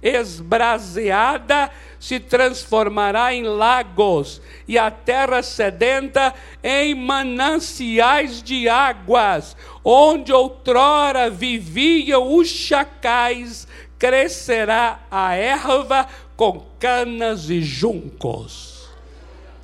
esbraseada 0.03 1.71
se 1.99 2.19
transformará 2.19 3.35
em 3.35 3.43
lagos, 3.43 4.41
e 4.67 4.79
a 4.79 4.91
terra 4.91 5.43
sedenta 5.43 6.35
em 6.63 6.95
mananciais 6.95 8.43
de 8.43 8.69
águas, 8.69 9.55
onde 9.85 10.33
outrora 10.33 11.29
viviam 11.29 12.35
os 12.35 12.49
chacais, 12.49 13.69
crescerá 13.99 15.01
a 15.11 15.35
erva 15.35 16.09
com 16.35 16.65
canas 16.79 17.51
e 17.51 17.61
juncos. 17.61 18.89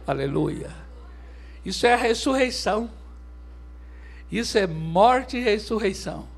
Aleluia. 0.07 0.75
Isso 1.66 1.85
é 1.85 1.94
a 1.94 1.96
ressurreição. 1.96 2.88
Isso 4.31 4.57
é 4.57 4.68
morte 4.68 5.37
e 5.37 5.42
ressurreição. 5.42 6.29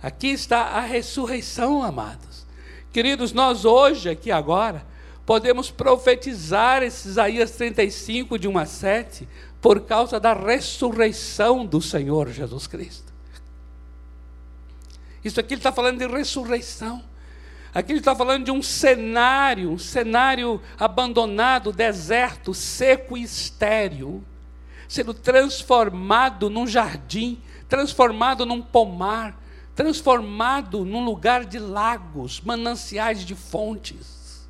Aqui 0.00 0.28
está 0.28 0.60
a 0.60 0.80
ressurreição, 0.80 1.82
amados. 1.82 2.46
Queridos, 2.92 3.32
nós 3.32 3.64
hoje, 3.64 4.08
aqui 4.08 4.30
agora, 4.30 4.86
podemos 5.26 5.72
profetizar 5.72 6.84
esse 6.84 7.08
Isaías 7.08 7.50
35, 7.50 8.38
de 8.38 8.46
1 8.46 8.58
a 8.58 8.64
7, 8.64 9.28
por 9.60 9.80
causa 9.80 10.20
da 10.20 10.32
ressurreição 10.32 11.66
do 11.66 11.82
Senhor 11.82 12.30
Jesus 12.30 12.68
Cristo. 12.68 13.12
Isso 15.24 15.40
aqui 15.40 15.54
ele 15.54 15.58
está 15.58 15.72
falando 15.72 15.98
de 15.98 16.06
ressurreição. 16.06 17.02
Aqui 17.74 17.90
ele 17.90 17.98
está 17.98 18.14
falando 18.14 18.44
de 18.44 18.52
um 18.52 18.62
cenário, 18.62 19.72
um 19.72 19.78
cenário 19.78 20.62
abandonado, 20.78 21.72
deserto, 21.72 22.54
seco 22.54 23.18
e 23.18 23.24
estéril, 23.24 24.24
sendo 24.90 25.14
transformado 25.14 26.50
num 26.50 26.66
jardim, 26.66 27.40
transformado 27.68 28.44
num 28.44 28.60
pomar, 28.60 29.40
transformado 29.72 30.84
num 30.84 31.04
lugar 31.04 31.44
de 31.44 31.60
lagos, 31.60 32.40
mananciais 32.40 33.24
de 33.24 33.36
fontes. 33.36 34.48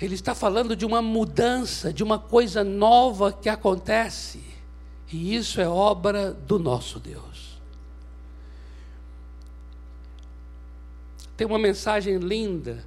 Ele 0.00 0.16
está 0.16 0.34
falando 0.34 0.74
de 0.74 0.84
uma 0.84 1.00
mudança, 1.00 1.92
de 1.92 2.02
uma 2.02 2.18
coisa 2.18 2.64
nova 2.64 3.32
que 3.32 3.48
acontece, 3.48 4.42
e 5.12 5.36
isso 5.36 5.60
é 5.60 5.68
obra 5.68 6.32
do 6.32 6.58
nosso 6.58 6.98
Deus. 6.98 7.62
Tem 11.36 11.46
uma 11.46 11.56
mensagem 11.56 12.18
linda 12.18 12.84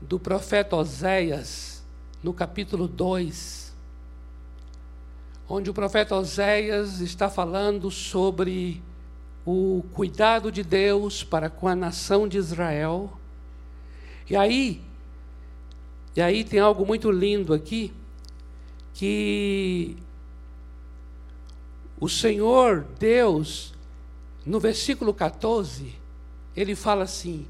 do 0.00 0.16
profeta 0.16 0.76
Oséias, 0.76 1.82
no 2.22 2.32
capítulo 2.32 2.86
2, 2.86 3.67
onde 5.48 5.70
o 5.70 5.74
profeta 5.74 6.14
Oséias 6.14 7.00
está 7.00 7.30
falando 7.30 7.90
sobre 7.90 8.82
o 9.46 9.82
cuidado 9.94 10.52
de 10.52 10.62
Deus 10.62 11.24
para 11.24 11.48
com 11.48 11.66
a 11.66 11.74
nação 11.74 12.28
de 12.28 12.36
Israel. 12.36 13.10
E 14.28 14.36
aí, 14.36 14.82
e 16.14 16.20
aí 16.20 16.44
tem 16.44 16.60
algo 16.60 16.84
muito 16.84 17.10
lindo 17.10 17.54
aqui, 17.54 17.92
que 18.92 19.96
o 21.98 22.08
Senhor 22.08 22.84
Deus, 22.98 23.72
no 24.44 24.60
versículo 24.60 25.14
14, 25.14 25.94
ele 26.54 26.74
fala 26.74 27.04
assim: 27.04 27.46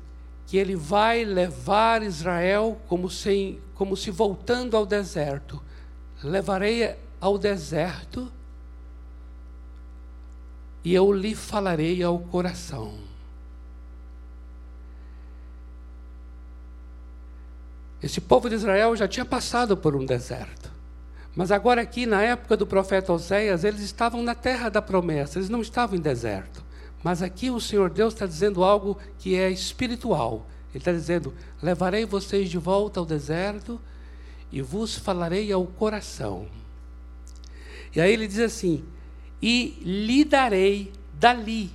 que 0.46 0.56
ele 0.56 0.76
vai 0.76 1.24
levar 1.24 2.02
Israel 2.02 2.80
como 2.87 3.11
se, 3.11 3.58
como 3.74 3.96
se 3.96 4.11
voltando 4.11 4.76
ao 4.76 4.87
deserto. 4.87 5.61
Levarei 6.22 6.96
ao 7.20 7.38
deserto 7.38 8.31
e 10.85 10.94
eu 10.94 11.12
lhe 11.12 11.35
falarei 11.35 12.02
ao 12.02 12.18
coração. 12.18 12.94
Esse 18.02 18.20
povo 18.20 18.48
de 18.48 18.54
Israel 18.54 18.94
já 18.94 19.09
tinha 19.09 19.24
passado 19.24 19.76
por 19.76 19.96
um 19.96 20.07
deserto. 20.07 20.70
Mas 21.35 21.50
agora, 21.50 21.83
aqui, 21.83 22.07
na 22.07 22.22
época 22.22 22.57
do 22.57 22.66
profeta 22.66 23.12
Oséias, 23.12 23.64
eles 23.64 23.81
estavam 23.81 24.22
na 24.22 24.35
terra 24.35 24.68
da 24.68 24.81
promessa, 24.81 25.38
eles 25.38 25.48
não 25.48 25.61
estavam 25.61 25.96
em 25.96 26.00
deserto. 26.00 26.64
Mas 27.02 27.22
aqui 27.22 27.50
o 27.50 27.61
Senhor 27.61 27.90
Deus 27.90 28.14
está 28.14 28.26
dizendo 28.26 28.64
algo 28.64 28.98
que 29.18 29.37
é 29.37 29.50
espiritual. 29.50 30.46
Ele 30.70 30.78
está 30.78 30.92
dizendo: 30.92 31.35
levarei 31.62 32.04
vocês 32.04 32.48
de 32.48 32.59
volta 32.59 33.00
ao 33.00 33.07
deserto 33.07 33.81
e 34.50 34.62
vos 34.62 34.96
falarei 34.96 35.52
ao 35.52 35.64
coração. 35.64 36.46
E 37.94 38.01
aí 38.01 38.12
ele 38.12 38.27
diz 38.27 38.40
assim: 38.40 38.85
e 39.40 39.79
lhe 39.83 40.24
darei 40.24 40.92
dali, 41.14 41.70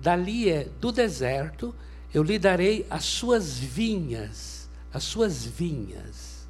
dali 0.00 0.50
é 0.50 0.68
do 0.80 0.92
deserto, 0.92 1.74
eu 2.12 2.22
lhe 2.22 2.38
darei 2.38 2.86
as 2.90 3.04
suas 3.04 3.58
vinhas, 3.58 4.68
as 4.92 5.04
suas 5.04 5.44
vinhas. 5.44 6.46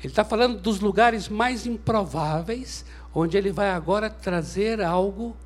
Ele 0.00 0.08
está 0.08 0.24
falando 0.24 0.60
dos 0.60 0.80
lugares 0.80 1.28
mais 1.28 1.66
improváveis, 1.66 2.84
onde 3.14 3.36
ele 3.36 3.50
vai 3.50 3.70
agora 3.70 4.08
trazer 4.08 4.80
algo 4.80 5.36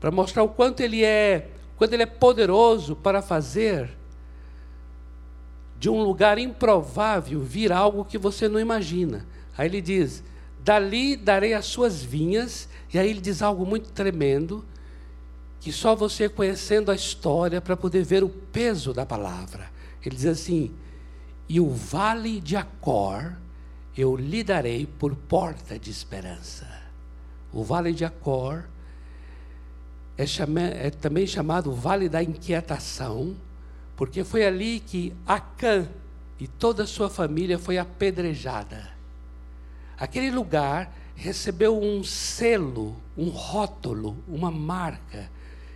para 0.00 0.10
mostrar 0.10 0.42
o 0.42 0.48
quanto 0.48 0.80
ele 0.80 1.04
é, 1.04 1.50
quanto 1.76 1.92
ele 1.92 2.02
é 2.02 2.06
poderoso 2.06 2.96
para 2.96 3.22
fazer 3.22 3.96
de 5.78 5.88
um 5.88 6.02
lugar 6.02 6.38
improvável 6.38 7.40
vir 7.40 7.72
algo 7.72 8.04
que 8.04 8.18
você 8.18 8.48
não 8.48 8.60
imagina. 8.60 9.24
Aí 9.56 9.66
ele 9.68 9.80
diz: 9.80 10.22
Dali 10.64 11.16
darei 11.16 11.54
as 11.54 11.66
suas 11.66 12.02
vinhas, 12.02 12.68
e 12.92 12.98
aí 12.98 13.10
ele 13.10 13.20
diz 13.20 13.42
algo 13.42 13.64
muito 13.64 13.90
tremendo, 13.90 14.64
que 15.60 15.72
só 15.72 15.94
você 15.94 16.28
conhecendo 16.28 16.90
a 16.90 16.94
história 16.94 17.60
para 17.60 17.76
poder 17.76 18.04
ver 18.04 18.22
o 18.24 18.28
peso 18.28 18.92
da 18.92 19.04
palavra. 19.04 19.70
Ele 20.04 20.16
diz 20.16 20.26
assim: 20.26 20.70
E 21.48 21.60
o 21.60 21.70
vale 21.70 22.40
de 22.40 22.56
Acor 22.56 23.34
eu 23.96 24.16
lhe 24.16 24.42
darei 24.42 24.86
por 24.86 25.14
porta 25.14 25.78
de 25.78 25.90
esperança. 25.90 26.66
O 27.52 27.62
vale 27.62 27.92
de 27.92 28.04
Acor 28.04 28.64
é, 30.16 30.26
chama, 30.26 30.60
é 30.60 30.90
também 30.90 31.26
chamado 31.26 31.72
Vale 31.72 32.08
da 32.08 32.22
Inquietação, 32.22 33.34
porque 33.96 34.22
foi 34.22 34.46
ali 34.46 34.80
que 34.80 35.12
Acã 35.26 35.88
e 36.38 36.46
toda 36.46 36.84
a 36.84 36.86
sua 36.86 37.10
família 37.10 37.58
foi 37.58 37.78
apedrejada. 37.78 38.99
Aquele 40.00 40.30
lugar 40.30 40.90
recebeu 41.14 41.78
um 41.78 42.02
selo, 42.02 42.96
um 43.14 43.28
rótulo, 43.28 44.16
uma 44.26 44.50
marca 44.50 45.30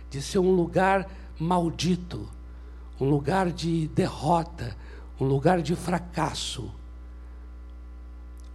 de 0.09 0.19
ser 0.19 0.39
um 0.39 0.49
lugar 0.49 1.07
maldito, 1.39 2.27
um 2.99 3.07
lugar 3.07 3.51
de 3.51 3.87
derrota, 3.89 4.75
um 5.19 5.25
lugar 5.25 5.61
de 5.61 5.75
fracasso, 5.75 6.73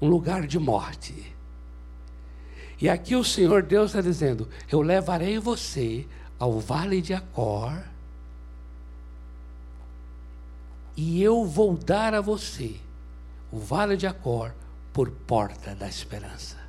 um 0.02 0.08
lugar 0.08 0.44
de 0.44 0.58
morte. 0.58 1.32
E 2.80 2.88
aqui 2.88 3.14
o 3.14 3.22
Senhor 3.22 3.62
Deus 3.62 3.90
está 3.90 4.00
dizendo: 4.00 4.48
Eu 4.68 4.82
levarei 4.82 5.38
você 5.38 6.04
ao 6.36 6.58
vale 6.58 7.00
de 7.00 7.14
Acor, 7.14 7.78
e 10.96 11.22
eu 11.22 11.46
vou 11.46 11.76
dar 11.76 12.12
a 12.12 12.20
você 12.20 12.74
o 13.52 13.58
vale 13.60 13.96
de 13.96 14.08
Acor 14.08 14.52
por 14.92 15.10
porta 15.10 15.74
da 15.74 15.88
esperança 15.88 16.60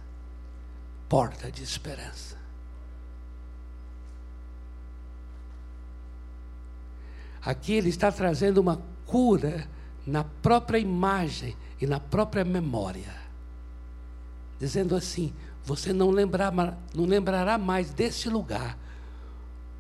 porta 1.12 1.52
de 1.52 1.62
esperança. 1.62 2.38
Aqui 7.42 7.74
ele 7.74 7.90
está 7.90 8.10
trazendo 8.10 8.60
uma 8.60 8.82
cura 9.06 9.68
na 10.08 10.24
própria 10.24 10.80
imagem 10.80 11.58
e 11.82 11.86
na 11.86 12.00
própria 12.00 12.46
memória. 12.46 13.14
Dizendo 14.58 14.96
assim: 14.96 15.34
você 15.66 15.92
não, 15.92 16.12
lembrar, 16.12 16.54
não 16.96 17.04
lembrará 17.04 17.58
mais 17.58 17.92
desse 17.92 18.30
lugar 18.30 18.78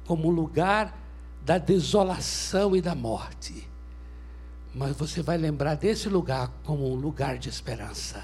como 0.05 0.27
um 0.27 0.31
lugar 0.31 0.93
da 1.45 1.57
desolação 1.57 2.75
e 2.75 2.81
da 2.81 2.93
morte, 2.93 3.65
mas 4.73 4.95
você 4.95 5.21
vai 5.21 5.37
lembrar 5.37 5.75
desse 5.75 6.07
lugar 6.07 6.49
como 6.63 6.91
um 6.91 6.95
lugar 6.95 7.37
de 7.37 7.49
esperança. 7.49 8.23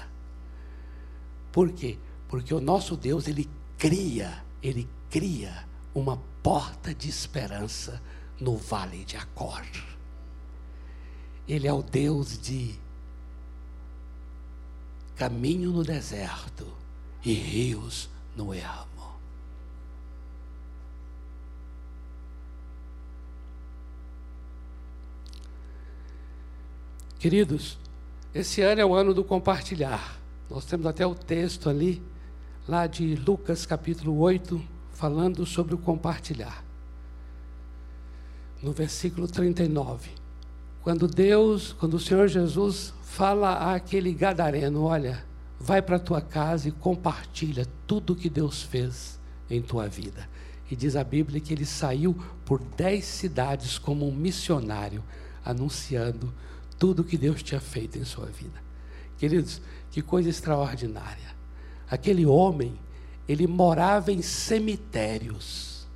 Por 1.52 1.72
quê? 1.72 1.98
Porque 2.28 2.54
o 2.54 2.60
nosso 2.60 2.96
Deus, 2.96 3.26
ele 3.26 3.48
cria, 3.76 4.42
ele 4.62 4.88
cria 5.10 5.66
uma 5.94 6.18
porta 6.42 6.94
de 6.94 7.08
esperança 7.08 8.00
no 8.40 8.56
vale 8.56 9.04
de 9.04 9.16
Acor. 9.16 9.64
Ele 11.46 11.66
é 11.66 11.72
o 11.72 11.82
Deus 11.82 12.38
de 12.38 12.78
caminho 15.16 15.72
no 15.72 15.82
deserto 15.82 16.66
e 17.24 17.32
rios 17.34 18.08
no 18.36 18.54
ermo. 18.54 18.97
Queridos, 27.18 27.76
esse 28.32 28.62
ano 28.62 28.80
é 28.80 28.86
o 28.86 28.94
ano 28.94 29.12
do 29.12 29.24
compartilhar. 29.24 30.20
Nós 30.48 30.64
temos 30.64 30.86
até 30.86 31.04
o 31.04 31.16
texto 31.16 31.68
ali 31.68 32.00
lá 32.68 32.86
de 32.86 33.16
Lucas 33.16 33.66
capítulo 33.66 34.16
8, 34.20 34.62
falando 34.92 35.44
sobre 35.44 35.74
o 35.74 35.78
compartilhar. 35.78 36.64
No 38.62 38.70
versículo 38.70 39.26
39. 39.26 40.10
Quando 40.80 41.08
Deus, 41.08 41.72
quando 41.72 41.94
o 41.94 42.00
Senhor 42.00 42.28
Jesus 42.28 42.94
fala 43.02 43.74
àquele 43.74 44.12
gadareno, 44.12 44.84
olha, 44.84 45.24
vai 45.58 45.82
para 45.82 45.96
a 45.96 46.00
tua 46.00 46.20
casa 46.20 46.68
e 46.68 46.72
compartilha 46.72 47.66
tudo 47.84 48.14
que 48.14 48.30
Deus 48.30 48.62
fez 48.62 49.18
em 49.50 49.60
tua 49.60 49.88
vida. 49.88 50.28
E 50.70 50.76
diz 50.76 50.94
a 50.94 51.02
Bíblia 51.02 51.40
que 51.40 51.52
ele 51.52 51.66
saiu 51.66 52.16
por 52.44 52.60
dez 52.60 53.06
cidades 53.06 53.76
como 53.76 54.06
um 54.06 54.14
missionário, 54.14 55.02
anunciando 55.44 56.32
tudo 56.78 57.04
que 57.04 57.18
Deus 57.18 57.42
tinha 57.42 57.60
feito 57.60 57.98
em 57.98 58.04
sua 58.04 58.26
vida. 58.26 58.62
Queridos, 59.18 59.60
que 59.90 60.00
coisa 60.00 60.28
extraordinária. 60.28 61.36
Aquele 61.90 62.24
homem, 62.24 62.78
ele 63.28 63.46
morava 63.46 64.12
em 64.12 64.22
cemitérios. 64.22 65.86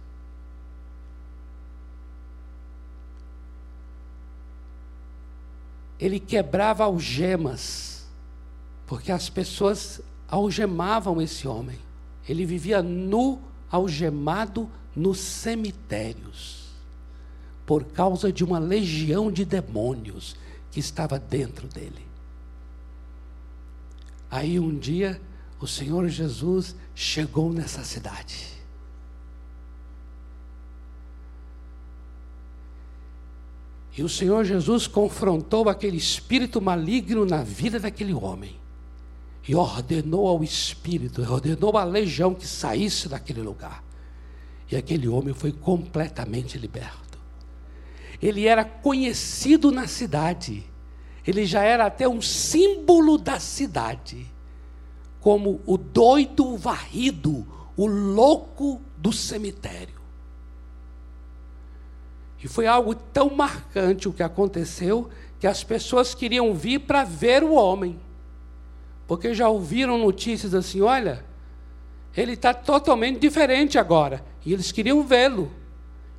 Ele 6.01 6.19
quebrava 6.19 6.83
algemas, 6.83 8.07
porque 8.87 9.13
as 9.13 9.31
pessoas 9.31 10.01
algemavam 10.27 11.23
esse 11.23 11.47
homem. 11.47 11.79
Ele 12.29 12.45
vivia 12.45 12.83
nu, 12.83 13.41
algemado 13.71 14.69
nos 14.97 15.19
cemitérios, 15.19 16.71
por 17.65 17.85
causa 17.85 18.33
de 18.33 18.43
uma 18.43 18.59
legião 18.59 19.31
de 19.31 19.45
demônios 19.45 20.37
que 20.73 20.81
estava 20.81 21.19
dentro 21.19 21.69
dele. 21.69 22.05
Aí 24.31 24.59
um 24.59 24.77
dia 24.77 25.21
o 25.61 25.67
Senhor 25.67 26.09
Jesus 26.09 26.75
chegou 26.95 27.53
nessa 27.53 27.85
cidade. 27.85 28.49
E 33.97 34.03
o 34.03 34.09
Senhor 34.09 34.45
Jesus 34.45 34.87
confrontou 34.87 35.69
aquele 35.69 35.99
espírito 35.99 36.61
maligno 36.61 37.27
na 37.27 37.43
vida 37.43 37.79
daquele 37.79 38.15
homem. 38.15 38.57
E 39.47 39.55
ordenou 39.55 40.27
ao 40.27 40.43
espírito, 40.43 41.21
ordenou 41.31 41.77
à 41.77 41.85
legião 41.85 42.35
que 42.35 42.47
saísse 42.47 43.09
daquele 43.09 43.43
lugar. 43.43 43.85
E 44.71 44.77
aquele 44.77 45.07
homem 45.07 45.35
foi 45.35 45.53
completamente 45.53 46.57
liberto. 46.57 47.12
Ele 48.23 48.47
era 48.47 48.65
conhecido 48.65 49.73
na 49.73 49.89
cidade. 49.89 50.65
Ele 51.27 51.45
já 51.45 51.63
era 51.63 51.87
até 51.87 52.09
um 52.09 52.23
símbolo 52.23 53.19
da 53.19 53.41
cidade 53.41 54.31
como 55.21 55.61
o 55.67 55.77
doido 55.79 56.57
varrido, 56.57 57.47
o 57.77 57.87
louco 57.87 58.81
do 58.97 59.13
cemitério. 59.13 60.03
E 62.43 62.49
foi 62.49 62.67
algo 62.67 62.95
tão 62.95 63.31
marcante 63.31 64.09
o 64.09 64.13
que 64.13 64.23
aconteceu 64.23 65.09
que 65.39 65.47
as 65.47 65.63
pessoas 65.63 66.13
queriam 66.13 66.53
vir 66.55 66.81
para 66.81 67.05
ver 67.05 67.45
o 67.45 67.53
homem. 67.53 68.01
Porque 69.07 69.33
já 69.33 69.49
ouviram 69.49 69.97
notícias 69.97 70.55
assim: 70.55 70.81
olha, 70.81 71.25
ele 72.17 72.33
está 72.33 72.53
totalmente 72.53 73.21
diferente 73.21 73.79
agora. 73.79 74.25
E 74.45 74.53
eles 74.53 74.73
queriam 74.73 75.05
vê-lo. 75.05 75.53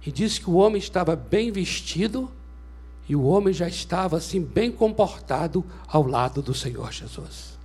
E 0.06 0.12
disse 0.12 0.40
que 0.40 0.50
o 0.50 0.56
homem 0.56 0.80
estava 0.80 1.16
bem 1.16 1.52
vestido 1.52 2.30
e 3.08 3.16
o 3.16 3.24
homem 3.24 3.54
já 3.54 3.68
estava 3.68 4.18
assim, 4.18 4.42
bem 4.42 4.72
comportado 4.72 5.64
ao 5.88 6.06
lado 6.06 6.42
do 6.42 6.54
Senhor 6.54 6.92
Jesus. 6.92 7.58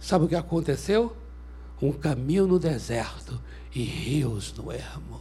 Sabe 0.00 0.24
o 0.24 0.28
que 0.28 0.34
aconteceu? 0.34 1.16
Um 1.80 1.92
caminho 1.92 2.46
no 2.46 2.58
deserto 2.58 3.40
e 3.74 3.82
rios 3.82 4.52
no 4.54 4.72
ermo. 4.72 5.20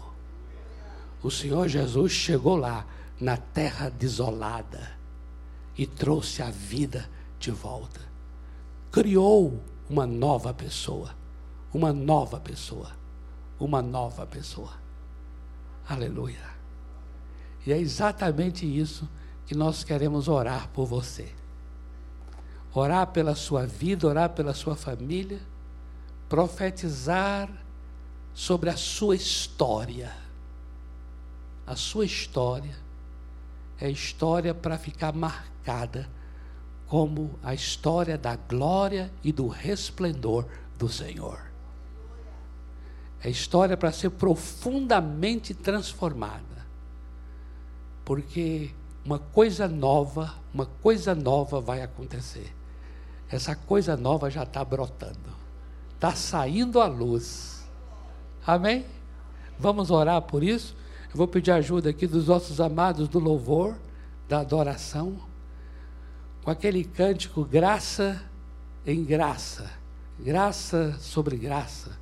O 1.21 1.29
Senhor 1.29 1.67
Jesus 1.67 2.11
chegou 2.11 2.55
lá, 2.55 2.85
na 3.19 3.35
terra 3.35 3.89
desolada, 3.89 4.91
e 5.75 5.85
trouxe 5.85 6.41
a 6.41 6.51
vida 6.51 7.09
de 7.39 7.51
volta. 7.51 8.01
Criou 8.91 9.59
uma 9.89 10.05
nova 10.05 10.53
pessoa. 10.53 11.15
Uma 11.73 11.91
nova 11.91 12.39
pessoa. 12.39 12.91
Uma 13.59 13.81
nova 13.81 14.25
pessoa. 14.25 14.86
Aleluia. 15.87 16.47
E 17.65 17.73
é 17.73 17.77
exatamente 17.77 18.65
isso 18.65 19.07
que 19.45 19.55
nós 19.55 19.83
queremos 19.83 20.27
orar 20.27 20.69
por 20.69 20.85
você 20.85 21.33
orar 22.79 23.07
pela 23.07 23.33
sua 23.33 23.65
vida, 23.65 24.07
orar 24.07 24.29
pela 24.29 24.53
sua 24.53 24.75
família, 24.75 25.39
profetizar 26.29 27.49
sobre 28.33 28.69
a 28.69 28.77
sua 28.77 29.15
história. 29.15 30.11
A 31.65 31.75
sua 31.75 32.05
história 32.05 32.75
é 33.79 33.89
história 33.89 34.53
para 34.53 34.77
ficar 34.77 35.11
marcada 35.11 36.07
como 36.87 37.37
a 37.43 37.53
história 37.53 38.17
da 38.17 38.35
glória 38.35 39.11
e 39.23 39.31
do 39.31 39.47
resplendor 39.47 40.45
do 40.77 40.87
Senhor. 40.87 41.46
É 43.23 43.29
história 43.29 43.75
para 43.75 43.91
ser 43.91 44.11
profundamente 44.11 45.53
transformada. 45.53 46.65
Porque 48.05 48.71
uma 49.03 49.19
coisa 49.19 49.67
nova, 49.67 50.35
uma 50.53 50.65
coisa 50.65 51.15
nova 51.15 51.59
vai 51.59 51.81
acontecer. 51.81 52.53
Essa 53.29 53.55
coisa 53.55 53.97
nova 53.97 54.29
já 54.29 54.43
está 54.43 54.63
brotando, 54.63 55.35
está 55.93 56.15
saindo 56.15 56.79
à 56.79 56.87
luz. 56.87 57.65
Amém? 58.45 58.85
Vamos 59.59 59.91
orar 59.91 60.21
por 60.21 60.43
isso? 60.43 60.75
Eu 61.09 61.17
vou 61.17 61.27
pedir 61.27 61.51
ajuda 61.51 61.89
aqui 61.89 62.05
dos 62.07 62.27
nossos 62.27 62.61
amados 62.61 63.09
do 63.09 63.19
louvor, 63.19 63.75
da 64.29 64.39
adoração, 64.39 65.17
com 66.43 66.51
aquele 66.51 66.83
cântico 66.83 67.43
graça 67.43 68.21
em 68.85 69.03
graça, 69.03 69.69
graça 70.19 70.97
sobre 70.99 71.35
graça. 71.35 71.97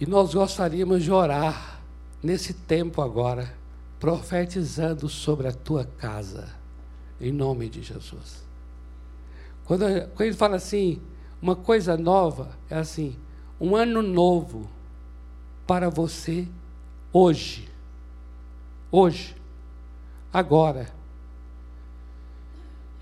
E 0.00 0.06
nós 0.06 0.32
gostaríamos 0.32 1.04
de 1.04 1.12
orar 1.12 1.82
nesse 2.22 2.54
tempo 2.54 3.02
agora, 3.02 3.52
profetizando 4.00 5.10
sobre 5.10 5.46
a 5.46 5.52
tua 5.52 5.84
casa 5.84 6.48
em 7.20 7.30
nome 7.30 7.68
de 7.68 7.82
Jesus. 7.82 8.42
Quando, 9.66 9.84
quando 10.14 10.22
ele 10.22 10.34
fala 10.34 10.56
assim, 10.56 11.00
uma 11.40 11.54
coisa 11.54 11.98
nova, 11.98 12.56
é 12.70 12.76
assim, 12.76 13.14
um 13.60 13.76
ano 13.76 14.00
novo 14.00 14.68
para 15.66 15.90
você 15.90 16.48
hoje. 17.12 17.68
Hoje. 18.90 19.36
Agora. 20.32 20.90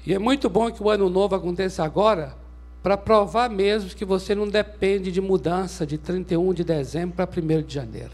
E 0.04 0.12
é 0.12 0.18
muito 0.18 0.50
bom 0.50 0.70
que 0.70 0.82
o 0.82 0.90
ano 0.90 1.08
novo 1.08 1.34
aconteça 1.34 1.84
agora, 1.84 2.36
para 2.82 2.96
provar 2.96 3.50
mesmo 3.50 3.90
que 3.90 4.04
você 4.04 4.34
não 4.34 4.48
depende 4.48 5.10
de 5.10 5.20
mudança 5.20 5.86
de 5.86 5.98
31 5.98 6.54
de 6.54 6.64
dezembro 6.64 7.16
para 7.16 7.28
1 7.28 7.62
de 7.62 7.74
janeiro. 7.74 8.12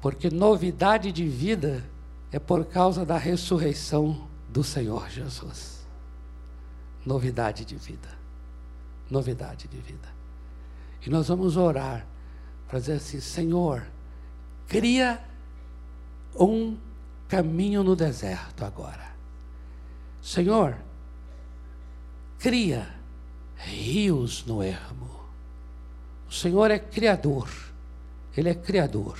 Porque 0.00 0.30
novidade 0.30 1.10
de 1.10 1.26
vida 1.26 1.84
é 2.30 2.38
por 2.38 2.64
causa 2.66 3.04
da 3.04 3.16
ressurreição 3.16 4.28
do 4.48 4.62
Senhor 4.62 5.08
Jesus. 5.08 5.86
Novidade 7.04 7.64
de 7.64 7.74
vida. 7.74 8.08
Novidade 9.10 9.66
de 9.66 9.78
vida. 9.78 10.08
E 11.04 11.10
nós 11.10 11.28
vamos 11.28 11.56
orar 11.56 12.06
para 12.68 12.78
dizer 12.78 12.94
assim: 12.94 13.20
Senhor, 13.20 13.86
cria 14.66 15.20
um 16.38 16.76
caminho 17.26 17.82
no 17.82 17.96
deserto 17.96 18.64
agora. 18.64 19.08
Senhor, 20.20 20.76
cria 22.38 22.88
rios 23.56 24.44
no 24.46 24.62
ermo. 24.62 25.08
O 26.28 26.32
Senhor 26.32 26.70
é 26.70 26.78
criador. 26.78 27.48
Ele 28.36 28.48
é 28.48 28.54
criador. 28.54 29.18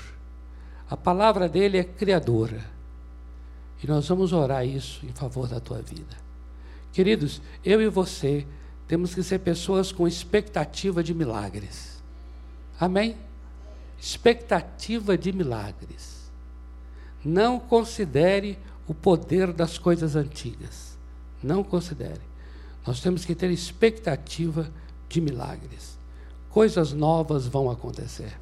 A 0.89 0.95
palavra 0.95 1.49
dele 1.49 1.77
é 1.77 1.83
criadora. 1.83 2.65
E 3.83 3.87
nós 3.87 4.07
vamos 4.07 4.33
orar 4.33 4.65
isso 4.65 5.05
em 5.05 5.11
favor 5.11 5.47
da 5.47 5.59
tua 5.59 5.81
vida. 5.81 6.17
Queridos, 6.91 7.41
eu 7.63 7.81
e 7.81 7.87
você 7.87 8.45
temos 8.87 9.13
que 9.13 9.21
ser 9.21 9.39
pessoas 9.39 9.91
com 9.91 10.07
expectativa 10.07 11.03
de 11.03 11.13
milagres. 11.13 12.01
Amém? 12.79 13.15
Expectativa 13.99 15.17
de 15.17 15.31
milagres. 15.31 16.31
Não 17.23 17.59
considere 17.59 18.57
o 18.87 18.93
poder 18.93 19.53
das 19.53 19.77
coisas 19.77 20.15
antigas. 20.15 20.97
Não 21.43 21.63
considere. 21.63 22.28
Nós 22.85 23.01
temos 23.01 23.25
que 23.25 23.35
ter 23.35 23.49
expectativa 23.51 24.71
de 25.07 25.21
milagres. 25.21 25.97
Coisas 26.49 26.93
novas 26.93 27.45
vão 27.45 27.69
acontecer. 27.69 28.37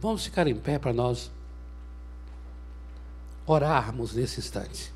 Vamos 0.00 0.24
ficar 0.24 0.46
em 0.46 0.54
pé 0.54 0.78
para 0.78 0.92
nós 0.92 1.30
orarmos 3.46 4.14
nesse 4.14 4.40
instante. 4.40 4.92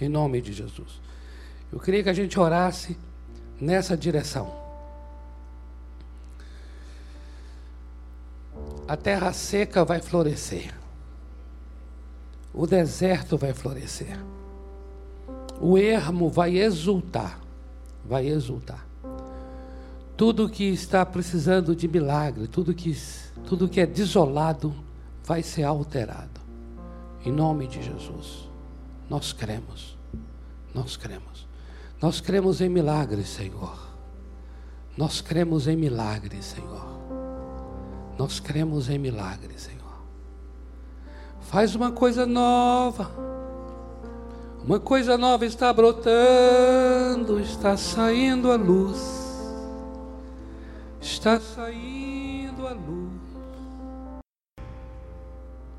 Em 0.00 0.08
nome 0.08 0.40
de 0.40 0.52
Jesus. 0.52 1.00
Eu 1.72 1.78
queria 1.78 2.02
que 2.02 2.08
a 2.08 2.14
gente 2.14 2.38
orasse 2.38 2.96
nessa 3.60 3.96
direção. 3.96 4.56
A 8.86 8.96
terra 8.96 9.32
seca 9.32 9.84
vai 9.84 10.00
florescer. 10.00 10.77
O 12.52 12.66
deserto 12.66 13.36
vai 13.36 13.52
florescer. 13.52 14.18
O 15.60 15.76
ermo 15.76 16.28
vai 16.28 16.58
exultar. 16.58 17.40
Vai 18.04 18.26
exultar. 18.26 18.86
Tudo 20.16 20.48
que 20.48 20.64
está 20.64 21.06
precisando 21.06 21.76
de 21.76 21.86
milagre, 21.86 22.48
tudo 22.48 22.74
que, 22.74 22.96
tudo 23.46 23.68
que 23.68 23.80
é 23.80 23.86
desolado, 23.86 24.74
vai 25.24 25.42
ser 25.42 25.64
alterado. 25.64 26.40
Em 27.24 27.30
nome 27.30 27.66
de 27.68 27.82
Jesus. 27.82 28.48
Nós 29.08 29.32
cremos. 29.32 29.96
Nós 30.74 30.96
cremos. 30.96 31.46
Nós 32.00 32.20
cremos 32.20 32.60
em 32.60 32.68
milagres, 32.68 33.28
Senhor. 33.28 33.88
Nós 34.96 35.20
cremos 35.20 35.68
em 35.68 35.76
milagres, 35.76 36.44
Senhor. 36.44 36.86
Nós 38.18 38.40
cremos 38.40 38.88
em 38.88 38.98
milagres, 38.98 39.62
Senhor. 39.62 39.77
Faz 41.48 41.74
uma 41.74 41.90
coisa 41.90 42.24
nova. 42.24 43.10
Uma 44.64 44.80
coisa 44.80 45.18
nova 45.18 45.44
está 45.44 45.72
brotando, 45.72 47.40
está 47.40 47.76
saindo 47.76 48.52
a 48.52 48.56
luz 48.56 49.28
está 51.18 51.40
saindo 51.40 52.66
a 52.66 52.72
luz. 52.72 53.12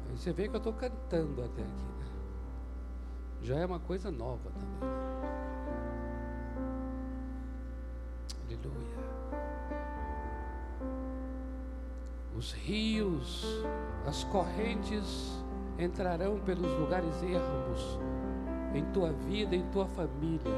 Aí 0.09 0.17
você 0.17 0.33
vê 0.33 0.47
que 0.47 0.55
eu 0.55 0.57
estou 0.57 0.73
cantando 0.73 1.41
até 1.41 1.61
aqui. 1.61 1.85
Né? 1.99 2.07
Já 3.41 3.55
é 3.57 3.65
uma 3.65 3.79
coisa 3.79 4.11
nova 4.11 4.51
também. 4.51 4.89
Aleluia. 8.45 8.99
Os 12.37 12.51
rios, 12.51 13.45
as 14.05 14.23
correntes 14.25 15.38
entrarão 15.79 16.39
pelos 16.39 16.71
lugares 16.79 17.23
ermos 17.23 17.99
em 18.75 18.85
tua 18.91 19.11
vida, 19.11 19.55
em 19.55 19.63
tua 19.71 19.87
família, 19.87 20.53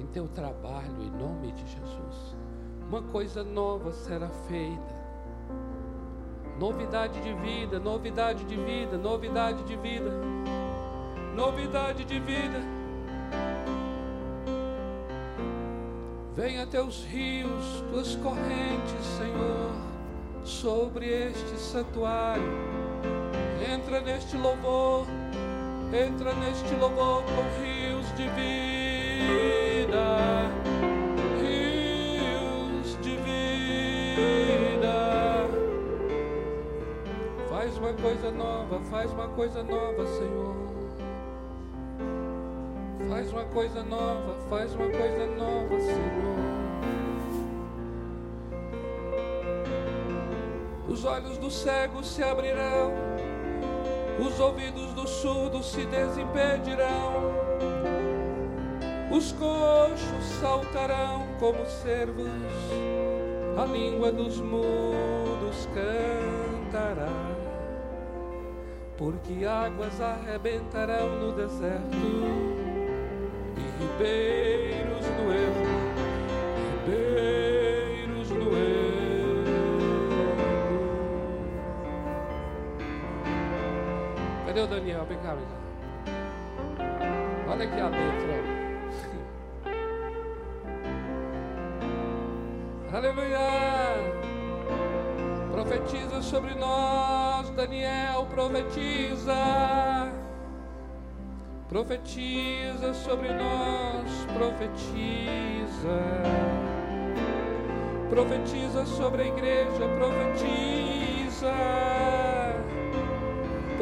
em 0.00 0.06
teu 0.06 0.26
trabalho, 0.28 1.02
em 1.02 1.10
nome 1.10 1.52
de 1.52 1.66
Jesus 1.66 2.44
uma 2.88 3.02
coisa 3.02 3.42
nova 3.42 3.92
será 3.92 4.28
feita. 4.28 5.04
Novidade 6.58 7.20
de 7.20 7.34
vida, 7.34 7.80
novidade 7.80 8.44
de 8.44 8.56
vida, 8.56 8.96
novidade 8.96 9.64
de 9.64 9.76
vida, 9.76 10.10
novidade 11.34 12.04
de 12.04 12.20
vida. 12.20 12.60
Venha 16.36 16.66
teus 16.66 17.04
rios, 17.04 17.82
tuas 17.90 18.14
correntes, 18.16 19.04
Senhor, 19.18 19.72
sobre 20.44 21.06
este 21.06 21.58
santuário. 21.58 22.83
Entra 23.72 24.00
neste 24.00 24.36
louvor, 24.36 25.06
entra 25.92 26.34
neste 26.34 26.74
louvor 26.74 27.22
com 27.22 27.62
rios 27.62 28.06
de 28.16 28.28
vida. 28.28 28.84
uma 37.84 37.92
coisa 37.92 38.30
nova, 38.30 38.80
faz 38.90 39.12
uma 39.12 39.28
coisa 39.28 39.62
nova, 39.62 40.06
Senhor. 40.06 40.54
Faz 43.10 43.30
uma 43.30 43.44
coisa 43.44 43.82
nova, 43.82 44.34
faz 44.48 44.74
uma 44.74 44.88
coisa 44.88 45.26
nova, 45.26 45.80
Senhor. 45.80 46.38
Os 50.88 51.04
olhos 51.04 51.36
do 51.36 51.50
cego 51.50 52.02
se 52.02 52.22
abrirão, 52.22 52.94
os 54.18 54.40
ouvidos 54.40 54.92
do 54.92 55.06
surdo 55.06 55.62
se 55.62 55.84
desimpedirão, 55.86 57.32
os 59.10 59.32
coxos 59.32 60.24
saltarão 60.40 61.26
como 61.38 61.64
servos, 61.66 62.28
a 63.56 63.64
língua 63.64 64.10
dos 64.10 64.40
mudos 64.40 65.68
cantará. 65.74 67.08
Porque 68.96 69.44
águas 69.44 70.00
arrebentarão 70.00 71.18
no 71.20 71.32
deserto. 71.32 71.96
E 73.56 73.82
ribeiros 73.82 75.06
no 75.06 75.32
erro, 75.32 75.66
ribeiros 76.86 77.53
Cadê 84.54 84.66
o 84.66 84.68
Daniel? 84.68 85.04
Vem 85.06 85.18
cá, 85.18 85.34
vem 85.34 85.44
cá. 85.44 85.56
Olha 87.50 87.64
aqui 87.64 87.80
a 87.80 87.88
letra. 87.88 88.44
Aleluia! 92.96 93.38
Profetiza 95.50 96.22
sobre 96.22 96.54
nós, 96.54 97.50
Daniel, 97.50 98.26
profetiza. 98.26 99.34
Profetiza 101.68 102.94
sobre 102.94 103.30
nós, 103.32 104.24
profetiza. 104.38 105.98
Profetiza 108.08 108.86
sobre 108.86 109.22
a 109.22 109.26
igreja, 109.26 109.88
profetiza 109.98 111.52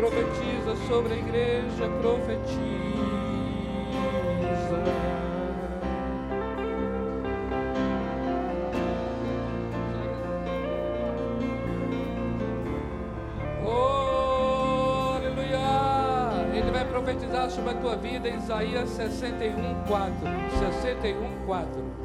profetiza 0.03 0.75
sobre 0.89 1.15
a 1.15 1.17
igreja, 1.17 1.89
profetiza. 2.01 2.43
Oh! 13.65 15.19
Ele 16.53 16.71
vai 16.73 16.85
profetizar 16.85 17.49
sobre 17.49 17.71
a 17.71 17.75
tua 17.75 17.95
vida, 17.95 18.29
Isaías 18.29 18.89
61, 18.91 19.85
4. 19.87 20.13
61, 20.59 21.47
4. 21.47 22.02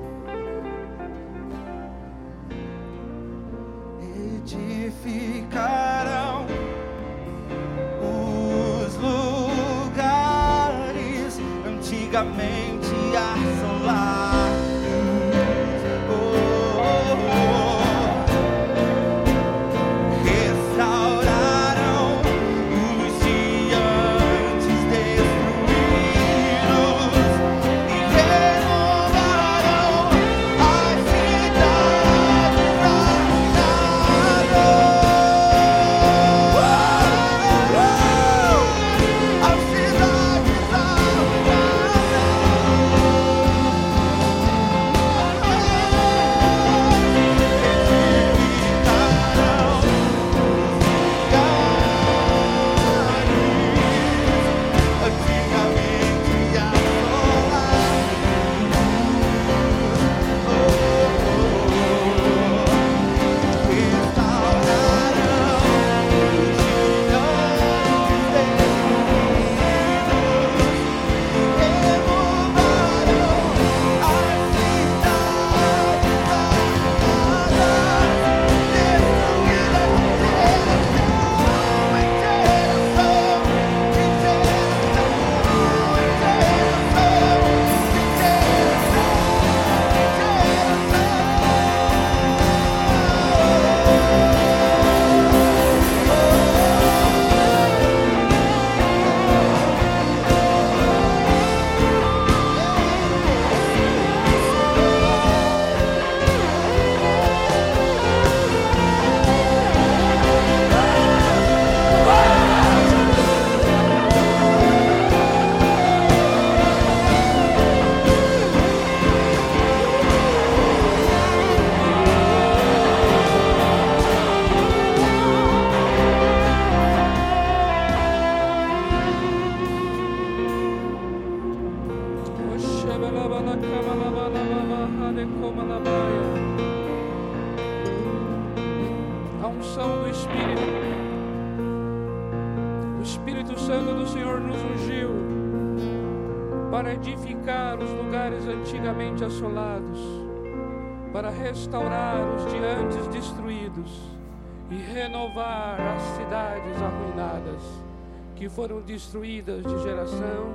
Foram 158.57 158.81
destruídas 158.81 159.63
de 159.63 159.83
geração 159.83 160.47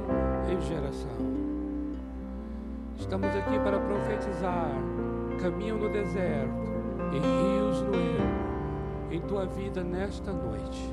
em 0.51 0.61
geração. 0.63 1.17
Estamos 2.99 3.29
aqui 3.29 3.57
para 3.61 3.79
profetizar. 3.79 4.73
Caminho 5.41 5.79
no 5.79 5.89
deserto 5.89 6.73
e 7.13 7.19
rios 7.21 7.81
no 7.83 7.95
ermo. 7.95 9.09
Em 9.09 9.21
tua 9.21 9.47
vida 9.47 9.85
nesta 9.85 10.33
noite, 10.33 10.93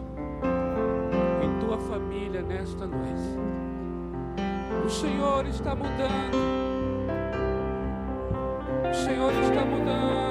em 1.43 1.65
tua 1.65 1.79
família 1.79 2.43
nesta 2.43 2.85
noite. 2.85 3.39
O 4.85 4.89
Senhor 4.89 5.47
está 5.47 5.73
mudando, 5.73 6.37
o 8.87 8.93
Senhor 8.93 9.33
está 9.33 9.65
mudando 9.65 10.28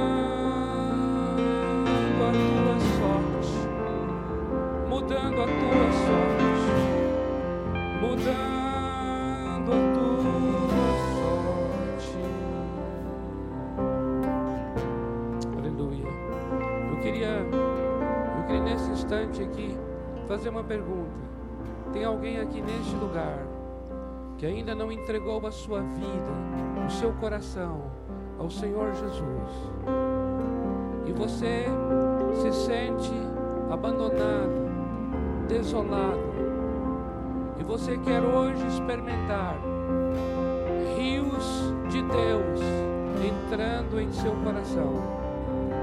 instante 19.08 19.42
aqui 19.42 19.74
fazer 20.26 20.50
uma 20.50 20.62
pergunta. 20.62 21.16
Tem 21.94 22.04
alguém 22.04 22.38
aqui 22.40 22.60
neste 22.60 22.94
lugar 22.96 23.38
que 24.36 24.44
ainda 24.44 24.74
não 24.74 24.92
entregou 24.92 25.44
a 25.46 25.50
sua 25.50 25.80
vida, 25.80 26.86
o 26.86 26.90
seu 26.90 27.12
coração 27.14 27.84
ao 28.38 28.50
Senhor 28.50 28.92
Jesus? 28.92 29.72
E 31.06 31.12
você 31.12 31.64
se 32.34 32.52
sente 32.52 33.10
abandonado, 33.70 34.68
desolado, 35.48 36.28
e 37.58 37.64
você 37.64 37.96
quer 37.96 38.22
hoje 38.22 38.66
experimentar 38.66 39.56
rios 40.98 41.72
de 41.88 42.02
Deus 42.02 42.60
entrando 43.26 43.98
em 43.98 44.12
seu 44.12 44.32
coração 44.44 44.92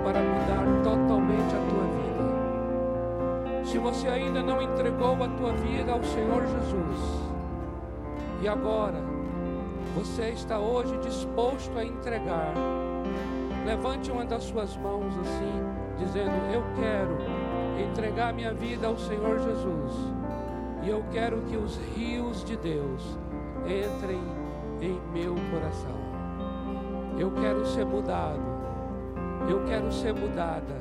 para 0.03 0.19
mudar 0.19 0.84
totalmente 0.84 1.55
a 1.55 1.69
tua 1.69 1.84
vida. 1.86 2.04
Se 3.76 3.80
você 3.80 4.07
ainda 4.07 4.41
não 4.41 4.61
entregou 4.61 5.21
a 5.21 5.28
tua 5.28 5.51
vida 5.51 5.91
ao 5.91 6.01
Senhor 6.01 6.43
Jesus, 6.47 6.97
e 8.41 8.47
agora 8.47 9.01
você 9.93 10.30
está 10.30 10.57
hoje 10.57 10.97
disposto 10.99 11.78
a 11.78 11.84
entregar, 11.84 12.53
levante 13.65 14.09
uma 14.09 14.23
das 14.23 14.45
suas 14.45 14.78
mãos 14.78 15.13
assim, 15.17 15.97
dizendo: 15.97 16.32
Eu 16.53 16.63
quero 16.80 17.17
entregar 17.86 18.34
minha 18.34 18.53
vida 18.53 18.88
ao 18.88 18.97
Senhor 18.97 19.39
Jesus, 19.39 19.91
e 20.82 20.89
eu 20.89 21.03
quero 21.11 21.41
que 21.41 21.57
os 21.57 21.76
rios 21.97 22.45
de 22.45 22.55
Deus 22.55 23.03
entrem 23.65 24.21
em 24.80 25.01
meu 25.11 25.36
coração. 25.51 25.99
Eu 27.19 27.30
quero 27.30 27.65
ser 27.65 27.86
mudado, 27.86 28.39
eu 29.49 29.65
quero 29.65 29.91
ser 29.91 30.13
mudada, 30.13 30.78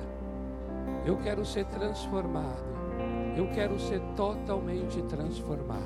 eu 1.04 1.16
quero 1.16 1.44
ser 1.44 1.64
transformado, 1.64 2.74
eu 3.36 3.48
quero 3.48 3.78
ser 3.78 4.00
totalmente 4.16 5.02
transformada. 5.02 5.82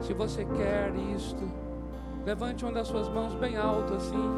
Se 0.00 0.12
você 0.12 0.44
quer 0.44 0.92
isto, 1.16 1.48
levante 2.24 2.64
uma 2.64 2.72
das 2.72 2.88
suas 2.88 3.08
mãos 3.08 3.34
bem 3.34 3.56
alto 3.56 3.94
assim, 3.94 4.30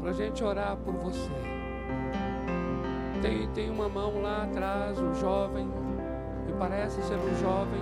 para 0.00 0.10
a 0.10 0.14
gente 0.14 0.42
orar 0.44 0.76
por 0.76 0.94
você. 0.94 1.30
Tem, 3.22 3.46
tem 3.48 3.70
uma 3.70 3.88
mão 3.88 4.22
lá 4.22 4.44
atrás, 4.44 4.98
um 4.98 5.14
jovem, 5.14 5.68
que 6.46 6.52
parece 6.54 7.02
ser 7.02 7.16
um 7.16 7.34
jovem, 7.40 7.80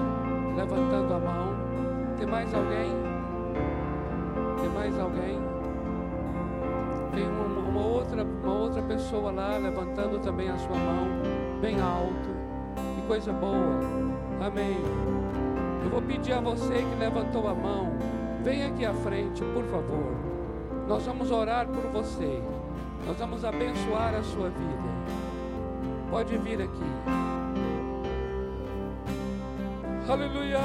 levantando 0.57 1.15
a 1.15 1.19
mão. 1.19 1.55
Tem 2.17 2.27
mais 2.27 2.53
alguém? 2.53 2.91
Tem 4.61 4.69
mais 4.71 4.99
alguém? 4.99 5.39
Tem 7.15 7.25
uma, 7.25 7.69
uma 7.69 7.87
outra, 7.87 8.25
uma 8.25 8.53
outra 8.53 8.83
pessoa 8.83 9.31
lá 9.31 9.57
levantando 9.57 10.19
também 10.19 10.49
a 10.49 10.57
sua 10.59 10.77
mão, 10.77 11.07
bem 11.61 11.81
alto. 11.81 12.18
Coisa 13.09 13.33
boa. 13.33 13.81
Amém. 14.47 14.77
Eu 15.83 15.89
vou 15.89 16.03
pedir 16.03 16.35
a 16.35 16.41
você 16.43 16.75
que 16.75 16.95
levantou 17.01 17.49
a 17.49 17.55
mão, 17.55 17.91
venha 18.45 18.69
aqui 18.69 18.85
à 18.85 18.93
frente, 18.93 19.43
por 19.55 19.65
favor. 19.65 20.15
Nós 20.87 21.07
vamos 21.07 21.31
orar 21.31 21.67
por 21.67 21.85
você. 21.91 22.43
Nós 23.07 23.17
vamos 23.17 23.47
abençoar 23.47 24.15
a 24.15 24.23
sua 24.23 24.51
vida. 24.51 24.89
Pode 26.11 26.37
vir 26.37 26.61
aqui. 26.61 26.85
Aleluia! 30.07 30.59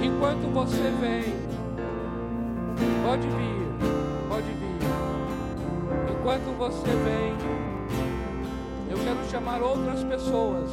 Enquanto 0.00 0.52
você 0.54 0.92
vem, 1.00 1.34
pode 3.04 3.26
vir, 3.26 4.28
pode 4.28 4.52
vir. 4.52 4.78
Enquanto 6.12 6.56
você 6.56 6.86
vem, 6.86 7.69
eu 8.90 8.98
quero 8.98 9.24
chamar 9.30 9.62
outras 9.62 10.02
pessoas 10.02 10.68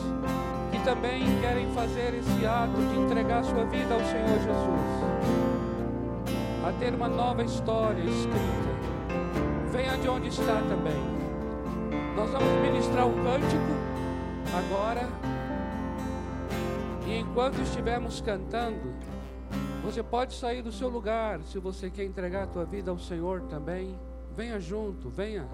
que 0.71 0.79
também 0.83 1.23
querem 1.39 1.71
fazer 1.73 2.15
esse 2.15 2.45
ato 2.45 2.75
de 2.75 2.99
entregar 2.99 3.43
sua 3.43 3.63
vida 3.65 3.93
ao 3.93 3.99
Senhor 3.99 4.39
Jesus, 4.39 4.81
a 6.67 6.71
ter 6.79 6.93
uma 6.95 7.07
nova 7.07 7.43
história 7.43 8.01
escrita. 8.01 8.67
Venha 9.71 9.97
de 9.97 10.09
onde 10.09 10.29
está 10.29 10.61
também. 10.67 11.17
Nós 12.15 12.31
vamos 12.31 12.49
ministrar 12.61 13.07
o 13.07 13.13
cântico 13.13 13.87
agora. 14.57 15.07
E 17.05 17.19
enquanto 17.19 17.61
estivermos 17.61 18.19
cantando, 18.19 18.95
você 19.83 20.01
pode 20.01 20.33
sair 20.33 20.63
do 20.63 20.71
seu 20.71 20.89
lugar 20.89 21.39
se 21.43 21.59
você 21.59 21.89
quer 21.89 22.03
entregar 22.03 22.43
a 22.43 22.47
tua 22.47 22.65
vida 22.65 22.89
ao 22.89 22.97
Senhor 22.97 23.41
também. 23.43 23.95
Venha 24.35 24.59
junto, 24.59 25.09
venha. 25.09 25.47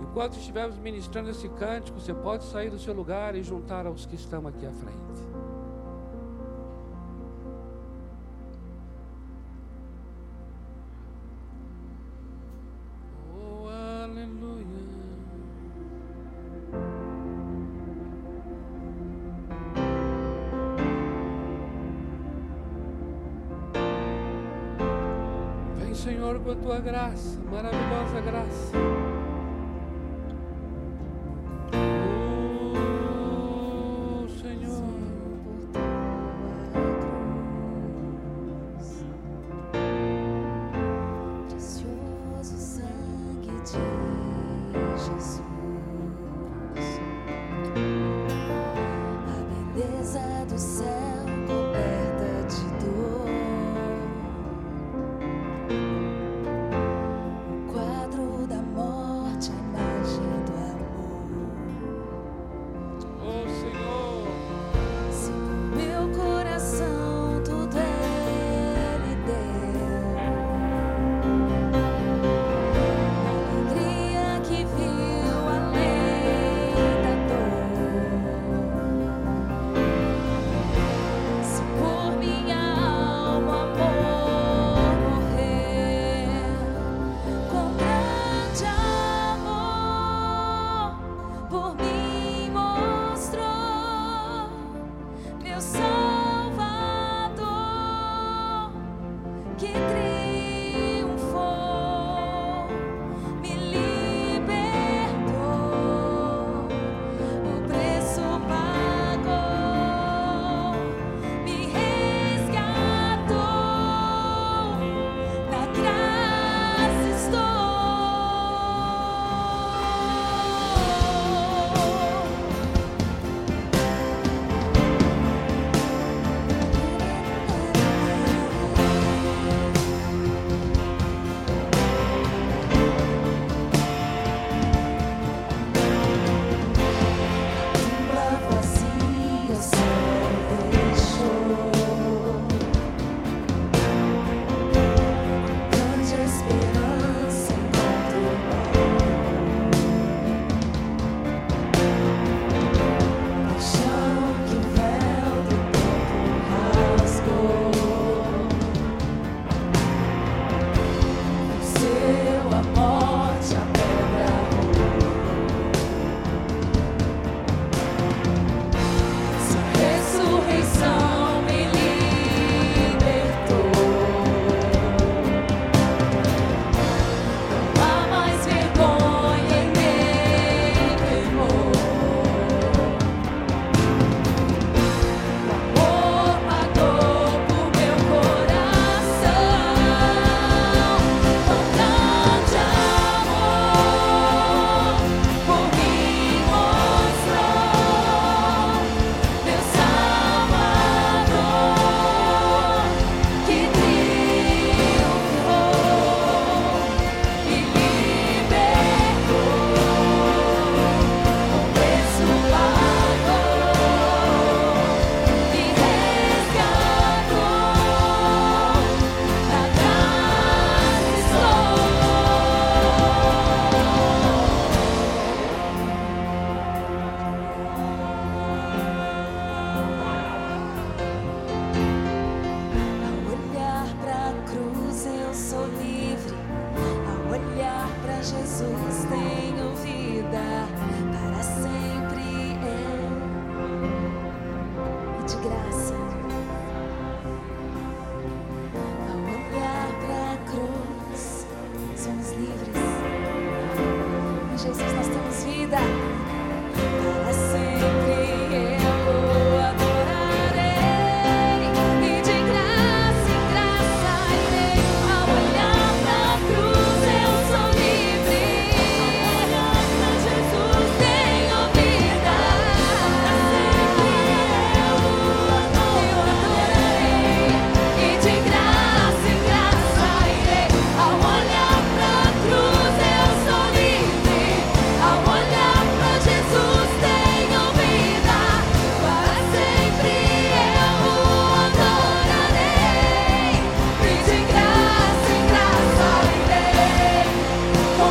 Enquanto 0.00 0.38
estivermos 0.38 0.78
ministrando 0.78 1.30
esse 1.30 1.48
cântico, 1.50 2.00
você 2.00 2.14
pode 2.14 2.44
sair 2.44 2.70
do 2.70 2.78
seu 2.78 2.94
lugar 2.94 3.34
e 3.34 3.42
juntar 3.42 3.86
aos 3.86 4.06
que 4.06 4.14
estão 4.14 4.46
aqui 4.46 4.66
à 4.66 4.72
frente. 4.72 4.96
Oh, 13.38 13.66
Senhor, 25.94 26.38
com 26.40 26.50
a 26.52 26.54
tua 26.54 26.78
graça, 26.78 27.40
maravilhosa 27.50 28.20
graça. 28.20 28.95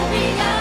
Colombia. 0.06 0.55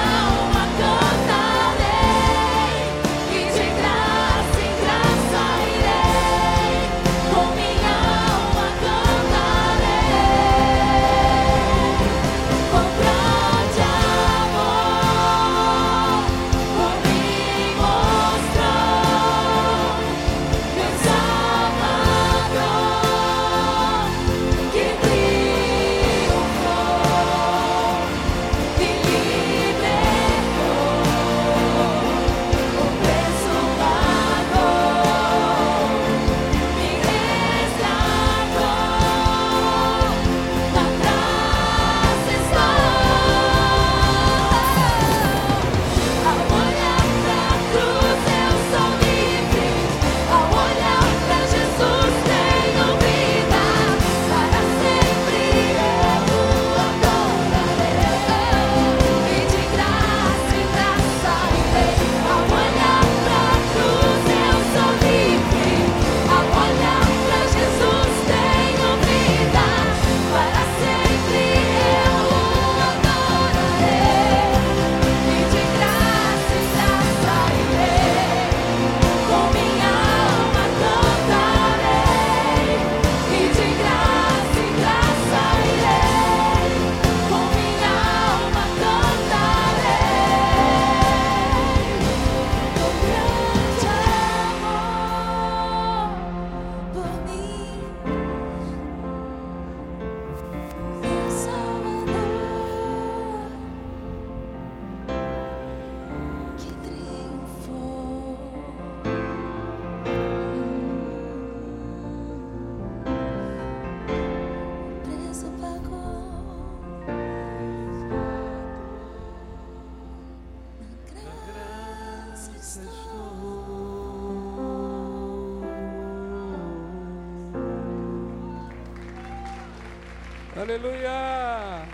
Aleluia! 130.64 131.93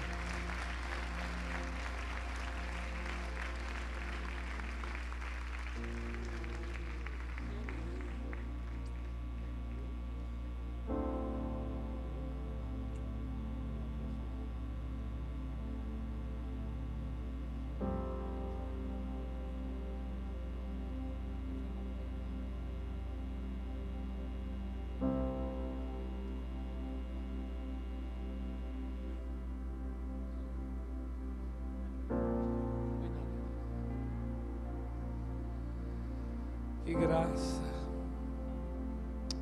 Graça. 37.00 37.62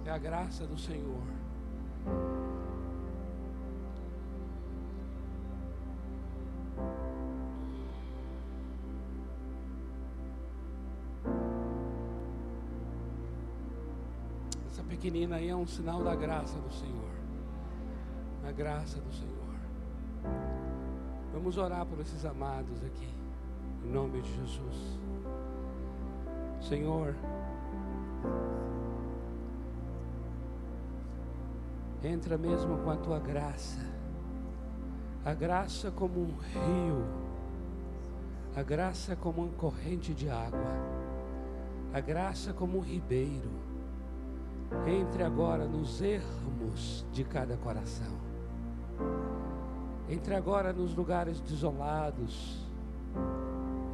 É 0.07 0.11
a 0.11 0.17
graça 0.17 0.65
do 0.65 0.79
Senhor. 0.79 1.23
Essa 14.69 14.83
pequenina 14.85 15.37
aí 15.37 15.49
é 15.49 15.57
um 15.57 15.67
sinal 15.67 16.05
da 16.05 16.15
graça 16.15 16.59
do 16.61 16.73
Senhor. 16.73 17.11
A 18.47 18.53
graça 18.53 19.01
do 19.01 19.13
Senhor. 19.13 19.37
Vamos 21.33 21.59
orar 21.59 21.85
por 21.85 21.99
esses 22.01 22.25
amados 22.25 22.85
aqui. 22.85 23.09
Em 23.85 23.91
nome 23.91 24.23
de 24.23 24.37
Jesus. 24.37 24.99
Senhor, 26.69 27.15
entra 32.05 32.37
mesmo 32.37 32.77
com 32.81 32.91
a 32.91 32.97
tua 32.97 33.19
graça, 33.19 33.81
a 35.25 35.33
graça 35.33 35.91
como 35.91 36.21
um 36.21 36.37
rio, 36.37 37.07
a 38.55 38.63
graça 38.63 39.17
como 39.17 39.45
uma 39.45 39.53
corrente 39.53 40.13
de 40.13 40.29
água, 40.29 40.75
a 41.95 42.01
graça 42.01 42.53
como 42.53 42.77
um 42.77 42.83
ribeiro. 42.83 43.51
Entre 44.87 45.23
agora 45.23 45.65
nos 45.65 46.03
ermos 46.03 47.07
de 47.11 47.25
cada 47.25 47.57
coração, 47.57 48.13
entre 50.07 50.35
agora 50.35 50.71
nos 50.71 50.95
lugares 50.95 51.41
desolados, 51.41 52.63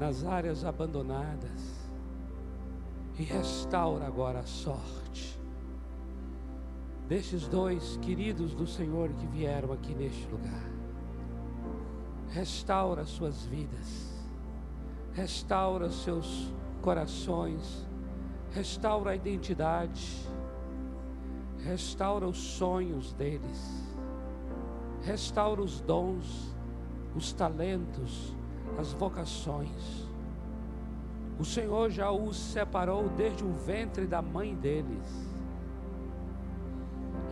nas 0.01 0.25
áreas 0.25 0.65
abandonadas 0.65 1.84
e 3.19 3.23
restaura 3.23 4.07
agora 4.07 4.41
a 4.41 4.47
sorte 4.47 5.35
destes 7.09 7.47
dois 7.47 7.99
queridos 7.99 8.55
do 8.55 8.67
Senhor 8.67 9.11
que 9.11 9.27
vieram 9.27 9.73
aqui 9.73 9.95
neste 9.95 10.27
lugar. 10.29 10.65
Restaura 12.31 13.05
suas 13.05 13.45
vidas, 13.45 14.13
restaura 15.13 15.91
seus 15.91 16.53
corações, 16.83 17.87
restaura 18.51 19.11
a 19.11 19.17
identidade, 19.17 20.29
restaura 21.59 22.27
os 22.27 22.39
sonhos 22.39 23.13
deles, 23.13 23.85
restaura 25.03 25.63
os 25.63 25.81
dons, 25.81 26.57
os 27.15 27.33
talentos, 27.33 28.35
as 28.79 28.93
vocações. 28.93 30.04
O 31.39 31.45
Senhor 31.45 31.91
já 31.91 32.11
os 32.11 32.37
separou 32.37 33.09
desde 33.09 33.45
o 33.45 33.53
ventre 33.53 34.07
da 34.07 34.23
mãe 34.23 34.55
deles. 34.55 35.35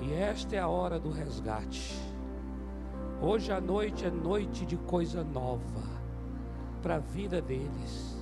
E 0.00 0.12
esta 0.12 0.56
é 0.56 0.58
a 0.58 0.66
hora 0.66 0.98
do 0.98 1.10
resgate. 1.10 1.96
Hoje 3.20 3.52
à 3.52 3.60
noite 3.60 4.04
é 4.04 4.10
noite 4.10 4.66
de 4.66 4.76
coisa 4.76 5.22
nova 5.22 5.82
para 6.82 6.96
a 6.96 6.98
vida 6.98 7.40
deles. 7.40 8.20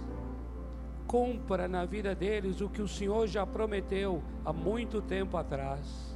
Compra 1.06 1.66
na 1.66 1.86
vida 1.86 2.14
deles 2.14 2.60
o 2.60 2.68
que 2.68 2.82
o 2.82 2.86
Senhor 2.86 3.26
já 3.26 3.46
prometeu 3.46 4.22
há 4.44 4.52
muito 4.52 5.00
tempo 5.00 5.38
atrás. 5.38 6.14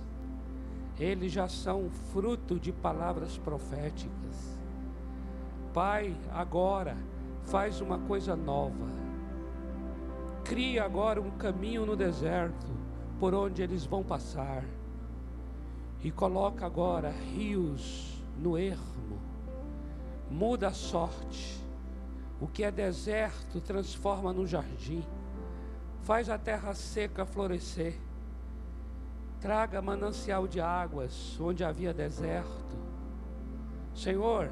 Eles 1.01 1.33
já 1.33 1.49
são 1.49 1.89
fruto 2.13 2.61
de 2.61 2.71
palavras 2.71 3.39
proféticas. 3.39 4.59
Pai, 5.73 6.15
agora 6.31 6.97
faz 7.45 7.81
uma 7.81 7.99
coisa 7.99 8.37
nova. 8.37 9.04
Cria 10.45 10.85
agora 10.85 11.23
um 11.23 11.31
caminho 11.31 11.87
no 11.87 11.97
deserto 11.97 12.67
por 13.19 13.33
onde 13.33 13.63
eles 13.63 13.87
vão 13.87 14.05
passar. 14.05 14.63
E 16.03 16.11
coloca 16.11 16.67
agora 16.67 17.11
rios 17.11 18.23
no 18.39 18.59
ermo. 18.59 19.19
Muda 20.31 20.69
a 20.69 20.73
sorte. 20.73 21.65
O 22.39 22.47
que 22.47 22.63
é 22.63 22.71
deserto 22.71 23.59
transforma 23.61 24.33
no 24.33 24.47
jardim. 24.47 25.03
Faz 26.03 26.29
a 26.29 26.37
terra 26.37 26.75
seca 26.75 27.25
florescer. 27.25 27.99
Traga 29.41 29.81
manancial 29.81 30.47
de 30.47 30.61
águas 30.61 31.39
onde 31.41 31.65
havia 31.65 31.95
deserto. 31.95 32.77
Senhor, 33.95 34.51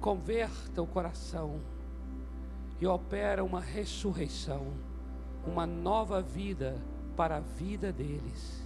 converta 0.00 0.80
o 0.80 0.86
coração 0.86 1.60
e 2.80 2.86
opera 2.86 3.42
uma 3.42 3.60
ressurreição, 3.60 4.74
uma 5.46 5.66
nova 5.66 6.20
vida 6.20 6.76
para 7.16 7.36
a 7.36 7.40
vida 7.40 7.92
deles. 7.92 8.62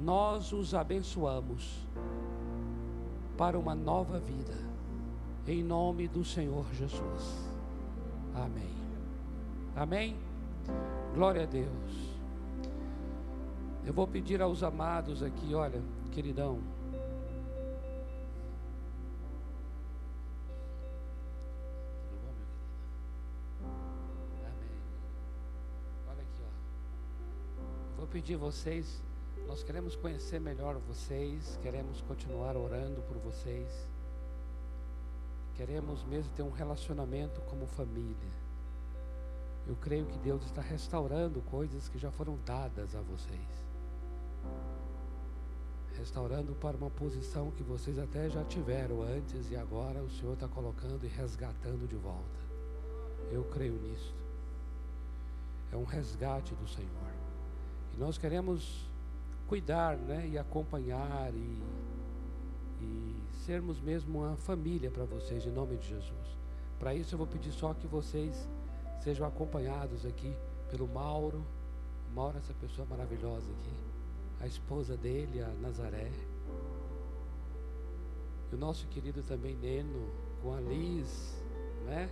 Nós 0.00 0.52
os 0.52 0.74
abençoamos 0.74 1.86
para 3.36 3.58
uma 3.58 3.74
nova 3.74 4.18
vida, 4.18 4.54
em 5.46 5.62
nome 5.62 6.08
do 6.08 6.24
Senhor 6.24 6.66
Jesus. 6.72 7.50
Amém. 8.34 8.74
Amém. 9.76 10.16
Glória 11.14 11.42
a 11.42 11.46
Deus. 11.46 12.08
Eu 13.84 13.92
vou 13.92 14.06
pedir 14.06 14.42
aos 14.42 14.62
amados 14.62 15.22
aqui, 15.22 15.54
olha, 15.54 15.80
queridão. 16.12 16.58
Pedir 28.18 28.34
vocês, 28.34 29.00
nós 29.46 29.62
queremos 29.62 29.94
conhecer 29.94 30.40
melhor 30.40 30.76
vocês, 30.88 31.56
queremos 31.62 32.00
continuar 32.00 32.56
orando 32.56 33.00
por 33.02 33.16
vocês. 33.18 33.70
Queremos 35.54 36.02
mesmo 36.02 36.32
ter 36.34 36.42
um 36.42 36.50
relacionamento 36.50 37.40
como 37.42 37.64
família. 37.64 38.32
Eu 39.68 39.76
creio 39.76 40.04
que 40.04 40.18
Deus 40.18 40.44
está 40.46 40.60
restaurando 40.60 41.40
coisas 41.42 41.88
que 41.88 41.96
já 41.96 42.10
foram 42.10 42.36
dadas 42.44 42.92
a 42.96 43.00
vocês. 43.02 43.64
Restaurando 45.96 46.56
para 46.56 46.76
uma 46.76 46.90
posição 46.90 47.52
que 47.52 47.62
vocês 47.62 48.00
até 48.00 48.28
já 48.28 48.42
tiveram 48.42 49.00
antes 49.00 49.48
e 49.48 49.54
agora 49.54 50.02
o 50.02 50.10
Senhor 50.10 50.32
está 50.32 50.48
colocando 50.48 51.04
e 51.04 51.08
resgatando 51.08 51.86
de 51.86 51.94
volta. 51.94 52.40
Eu 53.30 53.44
creio 53.44 53.74
nisso. 53.74 54.12
É 55.70 55.76
um 55.76 55.84
resgate 55.84 56.52
do 56.56 56.66
Senhor. 56.66 57.17
Nós 57.98 58.16
queremos 58.16 58.88
cuidar 59.48 59.96
né, 59.96 60.28
e 60.30 60.38
acompanhar 60.38 61.32
e, 61.34 61.62
e 62.80 63.16
sermos 63.44 63.80
mesmo 63.80 64.20
uma 64.20 64.36
família 64.36 64.88
para 64.88 65.04
vocês, 65.04 65.44
em 65.44 65.50
nome 65.50 65.76
de 65.76 65.88
Jesus. 65.88 66.38
Para 66.78 66.94
isso 66.94 67.14
eu 67.14 67.18
vou 67.18 67.26
pedir 67.26 67.50
só 67.50 67.74
que 67.74 67.88
vocês 67.88 68.48
sejam 69.02 69.26
acompanhados 69.26 70.06
aqui 70.06 70.32
pelo 70.70 70.86
Mauro. 70.86 71.44
Mauro 72.14 72.36
é 72.36 72.40
essa 72.40 72.54
pessoa 72.54 72.86
maravilhosa 72.88 73.50
aqui. 73.50 74.44
A 74.44 74.46
esposa 74.46 74.96
dele, 74.96 75.42
a 75.42 75.48
Nazaré. 75.60 76.12
E 78.52 78.54
o 78.54 78.58
nosso 78.58 78.86
querido 78.86 79.22
também 79.24 79.56
Neno, 79.56 80.08
com 80.40 80.54
a 80.54 80.60
Liz, 80.60 81.36
né? 81.84 82.08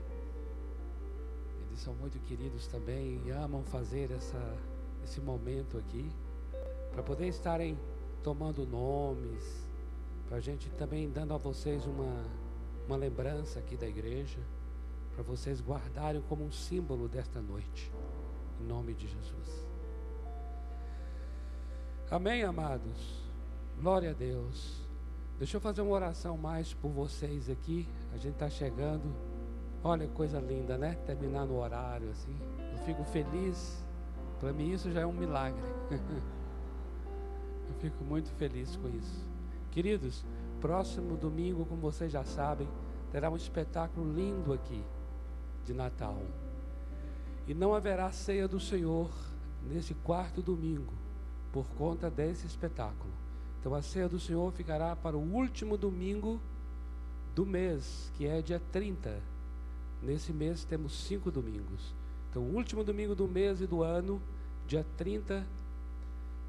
Eles 1.69 1.81
são 1.81 1.95
muito 1.95 2.19
queridos 2.27 2.67
também 2.67 3.23
e 3.25 3.31
amam 3.31 3.63
fazer 3.63 4.11
essa, 4.11 4.57
esse 5.07 5.21
momento 5.21 5.79
aqui. 5.79 6.11
Para 6.93 7.03
poder 7.03 7.29
estarem 7.29 7.79
tomando 8.23 8.67
nomes, 8.67 9.43
para 10.27 10.39
a 10.39 10.41
gente 10.41 10.69
também 10.71 11.09
dando 11.09 11.33
a 11.33 11.37
vocês 11.37 11.87
uma, 11.87 12.25
uma 12.87 12.97
lembrança 12.97 13.59
aqui 13.59 13.77
da 13.77 13.87
igreja, 13.87 14.41
para 15.15 15.23
vocês 15.23 15.61
guardarem 15.61 16.21
como 16.29 16.45
um 16.45 16.51
símbolo 16.51 17.09
desta 17.09 17.41
noite, 17.41 17.91
em 18.61 18.65
nome 18.65 18.95
de 18.95 19.07
Jesus. 19.07 19.67
Amém, 22.11 22.43
amados? 22.43 23.25
Glória 23.81 24.11
a 24.11 24.15
Deus. 24.15 24.85
Deixa 25.39 25.57
eu 25.57 25.61
fazer 25.61 25.83
uma 25.83 25.93
oração 25.95 26.37
mais 26.37 26.73
por 26.75 26.91
vocês 26.91 27.49
aqui. 27.51 27.87
A 28.13 28.17
gente 28.17 28.35
está 28.35 28.49
chegando. 28.49 29.15
Olha 29.85 30.07
que 30.07 30.15
coisa 30.15 30.41
linda, 30.41 30.79
né? 30.79 30.97
Terminar 31.07 31.47
no 31.47 31.59
horário 31.59 32.11
assim. 32.11 32.35
Eu 32.73 32.79
fico 32.85 33.05
feliz. 33.05 33.86
Para 34.39 34.53
mim 34.53 34.73
isso 34.73 34.91
já 34.91 35.01
é 35.01 35.07
um 35.07 35.13
milagre. 35.13 35.63
eu 35.91 37.75
fico 37.81 38.05
muito 38.05 38.31
feliz 38.33 38.77
com 38.77 38.89
isso. 38.89 39.27
Queridos, 39.71 40.25
próximo 40.61 41.17
domingo, 41.17 41.65
como 41.67 41.81
vocês 41.81 42.13
já 42.13 42.25
sabem, 42.25 42.69
terá 43.11 43.31
um 43.31 43.37
espetáculo 43.37 44.13
lindo 44.13 44.53
aqui 44.53 44.85
de 45.65 45.73
Natal. 45.73 46.21
E 47.47 47.55
não 47.55 47.75
haverá 47.75 48.11
ceia 48.11 48.49
do 48.49 48.59
Senhor 48.59 49.11
nesse 49.63 49.95
quarto 49.95 50.43
domingo 50.43 50.93
por 51.53 51.67
conta 51.71 52.11
desse 52.11 52.47
espetáculo. 52.47 53.13
Então 53.61 53.75
a 53.75 53.83
ceia 53.83 54.09
do 54.09 54.21
Senhor 54.21 54.53
ficará 54.53 54.95
para 54.95 55.17
o 55.17 55.21
último 55.21 55.77
domingo 55.77 56.41
do 57.35 57.45
mês, 57.45 58.11
que 58.15 58.27
é 58.27 58.41
dia 58.41 58.61
30. 58.73 59.21
Nesse 60.03 60.33
mês 60.33 60.65
temos 60.65 61.05
cinco 61.05 61.31
domingos. 61.31 61.95
Então, 62.31 62.43
o 62.43 62.55
último 62.55 62.85
domingo 62.85 63.15
do 63.15 63.27
mês 63.27 63.61
e 63.61 63.67
do 63.67 63.83
ano, 63.83 64.21
dia 64.67 64.85
30 64.97 65.47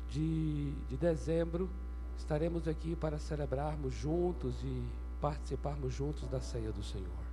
de, 0.09 0.71
de 0.89 0.97
dezembro, 0.97 1.69
estaremos 2.17 2.67
aqui 2.67 2.95
para 2.95 3.17
celebrarmos 3.19 3.93
juntos 3.93 4.55
e 4.63 4.83
participarmos 5.21 5.93
juntos 5.93 6.27
da 6.29 6.39
ceia 6.39 6.71
do 6.71 6.83
Senhor. 6.83 7.27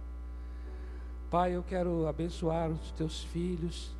Pai, 1.31 1.57
eu 1.57 1.63
quero 1.63 2.07
abençoar 2.07 2.71
os 2.71 2.93
teus 2.93 3.23
filhos 3.25 3.91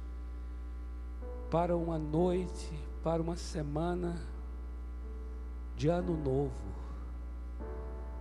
para 1.51 1.77
uma 1.77 1.99
noite, 1.99 2.71
para 3.03 3.21
uma 3.21 3.37
semana 3.37 4.21
de 5.77 5.89
ano 5.89 6.17
novo. 6.17 6.75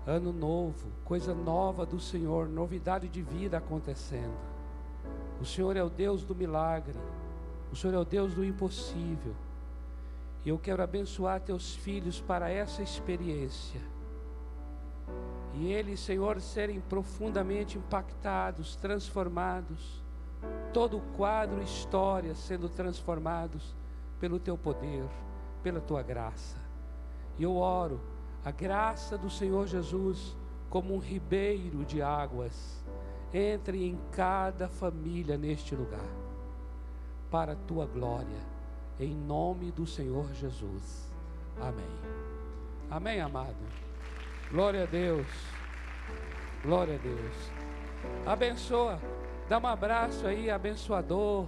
Ano 0.05 0.33
novo, 0.33 0.89
coisa 1.05 1.33
nova 1.33 1.85
do 1.85 1.99
Senhor, 1.99 2.49
novidade 2.49 3.07
de 3.07 3.21
vida 3.21 3.57
acontecendo. 3.57 4.52
O 5.43 5.45
Senhor 5.45 5.75
é 5.75 5.83
o 5.83 5.89
Deus 5.89 6.23
do 6.23 6.33
milagre, 6.33 6.97
o 7.69 7.75
Senhor 7.75 7.93
é 7.93 7.97
o 7.97 8.05
Deus 8.05 8.33
do 8.33 8.45
impossível. 8.45 9.35
E 10.45 10.47
eu 10.47 10.57
quero 10.57 10.81
abençoar 10.81 11.41
teus 11.41 11.75
filhos 11.75 12.21
para 12.21 12.49
essa 12.49 12.81
experiência. 12.81 13.81
E 15.53 15.69
eles, 15.69 15.99
Senhor, 15.99 16.39
serem 16.39 16.79
profundamente 16.79 17.77
impactados, 17.77 18.77
transformados, 18.77 20.01
todo 20.71 20.95
o 20.95 21.01
quadro, 21.17 21.61
história 21.61 22.33
sendo 22.35 22.69
transformados 22.69 23.75
pelo 24.21 24.39
teu 24.39 24.57
poder, 24.57 25.09
pela 25.61 25.81
tua 25.81 26.01
graça. 26.01 26.55
E 27.37 27.43
eu 27.43 27.57
oro 27.57 27.99
a 28.45 28.51
graça 28.51 29.17
do 29.17 29.29
Senhor 29.29 29.67
Jesus 29.67 30.37
como 30.69 30.95
um 30.95 30.99
ribeiro 30.99 31.83
de 31.83 32.01
águas 32.01 32.81
entre 33.33 33.85
em 33.85 33.97
cada 34.11 34.69
família 34.69 35.37
neste 35.37 35.75
lugar, 35.75 36.07
para 37.31 37.53
a 37.53 37.55
tua 37.55 37.85
glória, 37.87 38.53
em 38.99 39.15
nome 39.15 39.71
do 39.71 39.87
Senhor 39.87 40.31
Jesus. 40.33 41.11
Amém. 41.59 42.23
Amém, 42.91 43.19
amado. 43.19 43.55
Glória 44.51 44.83
a 44.83 44.85
Deus. 44.85 45.27
Glória 46.61 46.95
a 46.95 46.97
Deus. 46.99 47.51
Abençoa. 48.25 48.99
Dá 49.49 49.57
um 49.57 49.67
abraço 49.67 50.27
aí, 50.27 50.49
abençoador, 50.49 51.47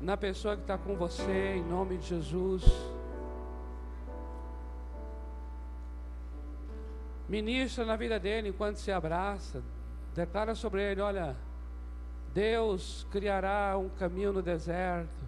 na 0.00 0.16
pessoa 0.16 0.56
que 0.56 0.62
está 0.62 0.78
com 0.78 0.96
você, 0.96 1.56
em 1.56 1.62
nome 1.62 1.98
de 1.98 2.08
Jesus. 2.08 2.64
Ministra 7.28 7.84
na 7.84 7.96
vida 7.96 8.18
dele 8.18 8.48
enquanto 8.48 8.76
se 8.76 8.90
abraça. 8.90 9.62
Declara 10.14 10.54
sobre 10.54 10.82
ele: 10.82 11.00
olha, 11.00 11.36
Deus 12.32 13.06
criará 13.10 13.76
um 13.78 13.88
caminho 13.88 14.32
no 14.32 14.42
deserto 14.42 15.24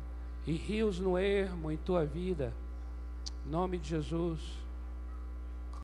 e 0.47 0.53
rios 0.53 0.99
no 1.01 1.19
ermo 1.19 1.71
em 1.71 1.77
tua 1.77 2.05
vida. 2.05 2.53
Em 3.45 3.51
nome 3.51 3.79
de 3.79 3.89
Jesus. 3.89 4.66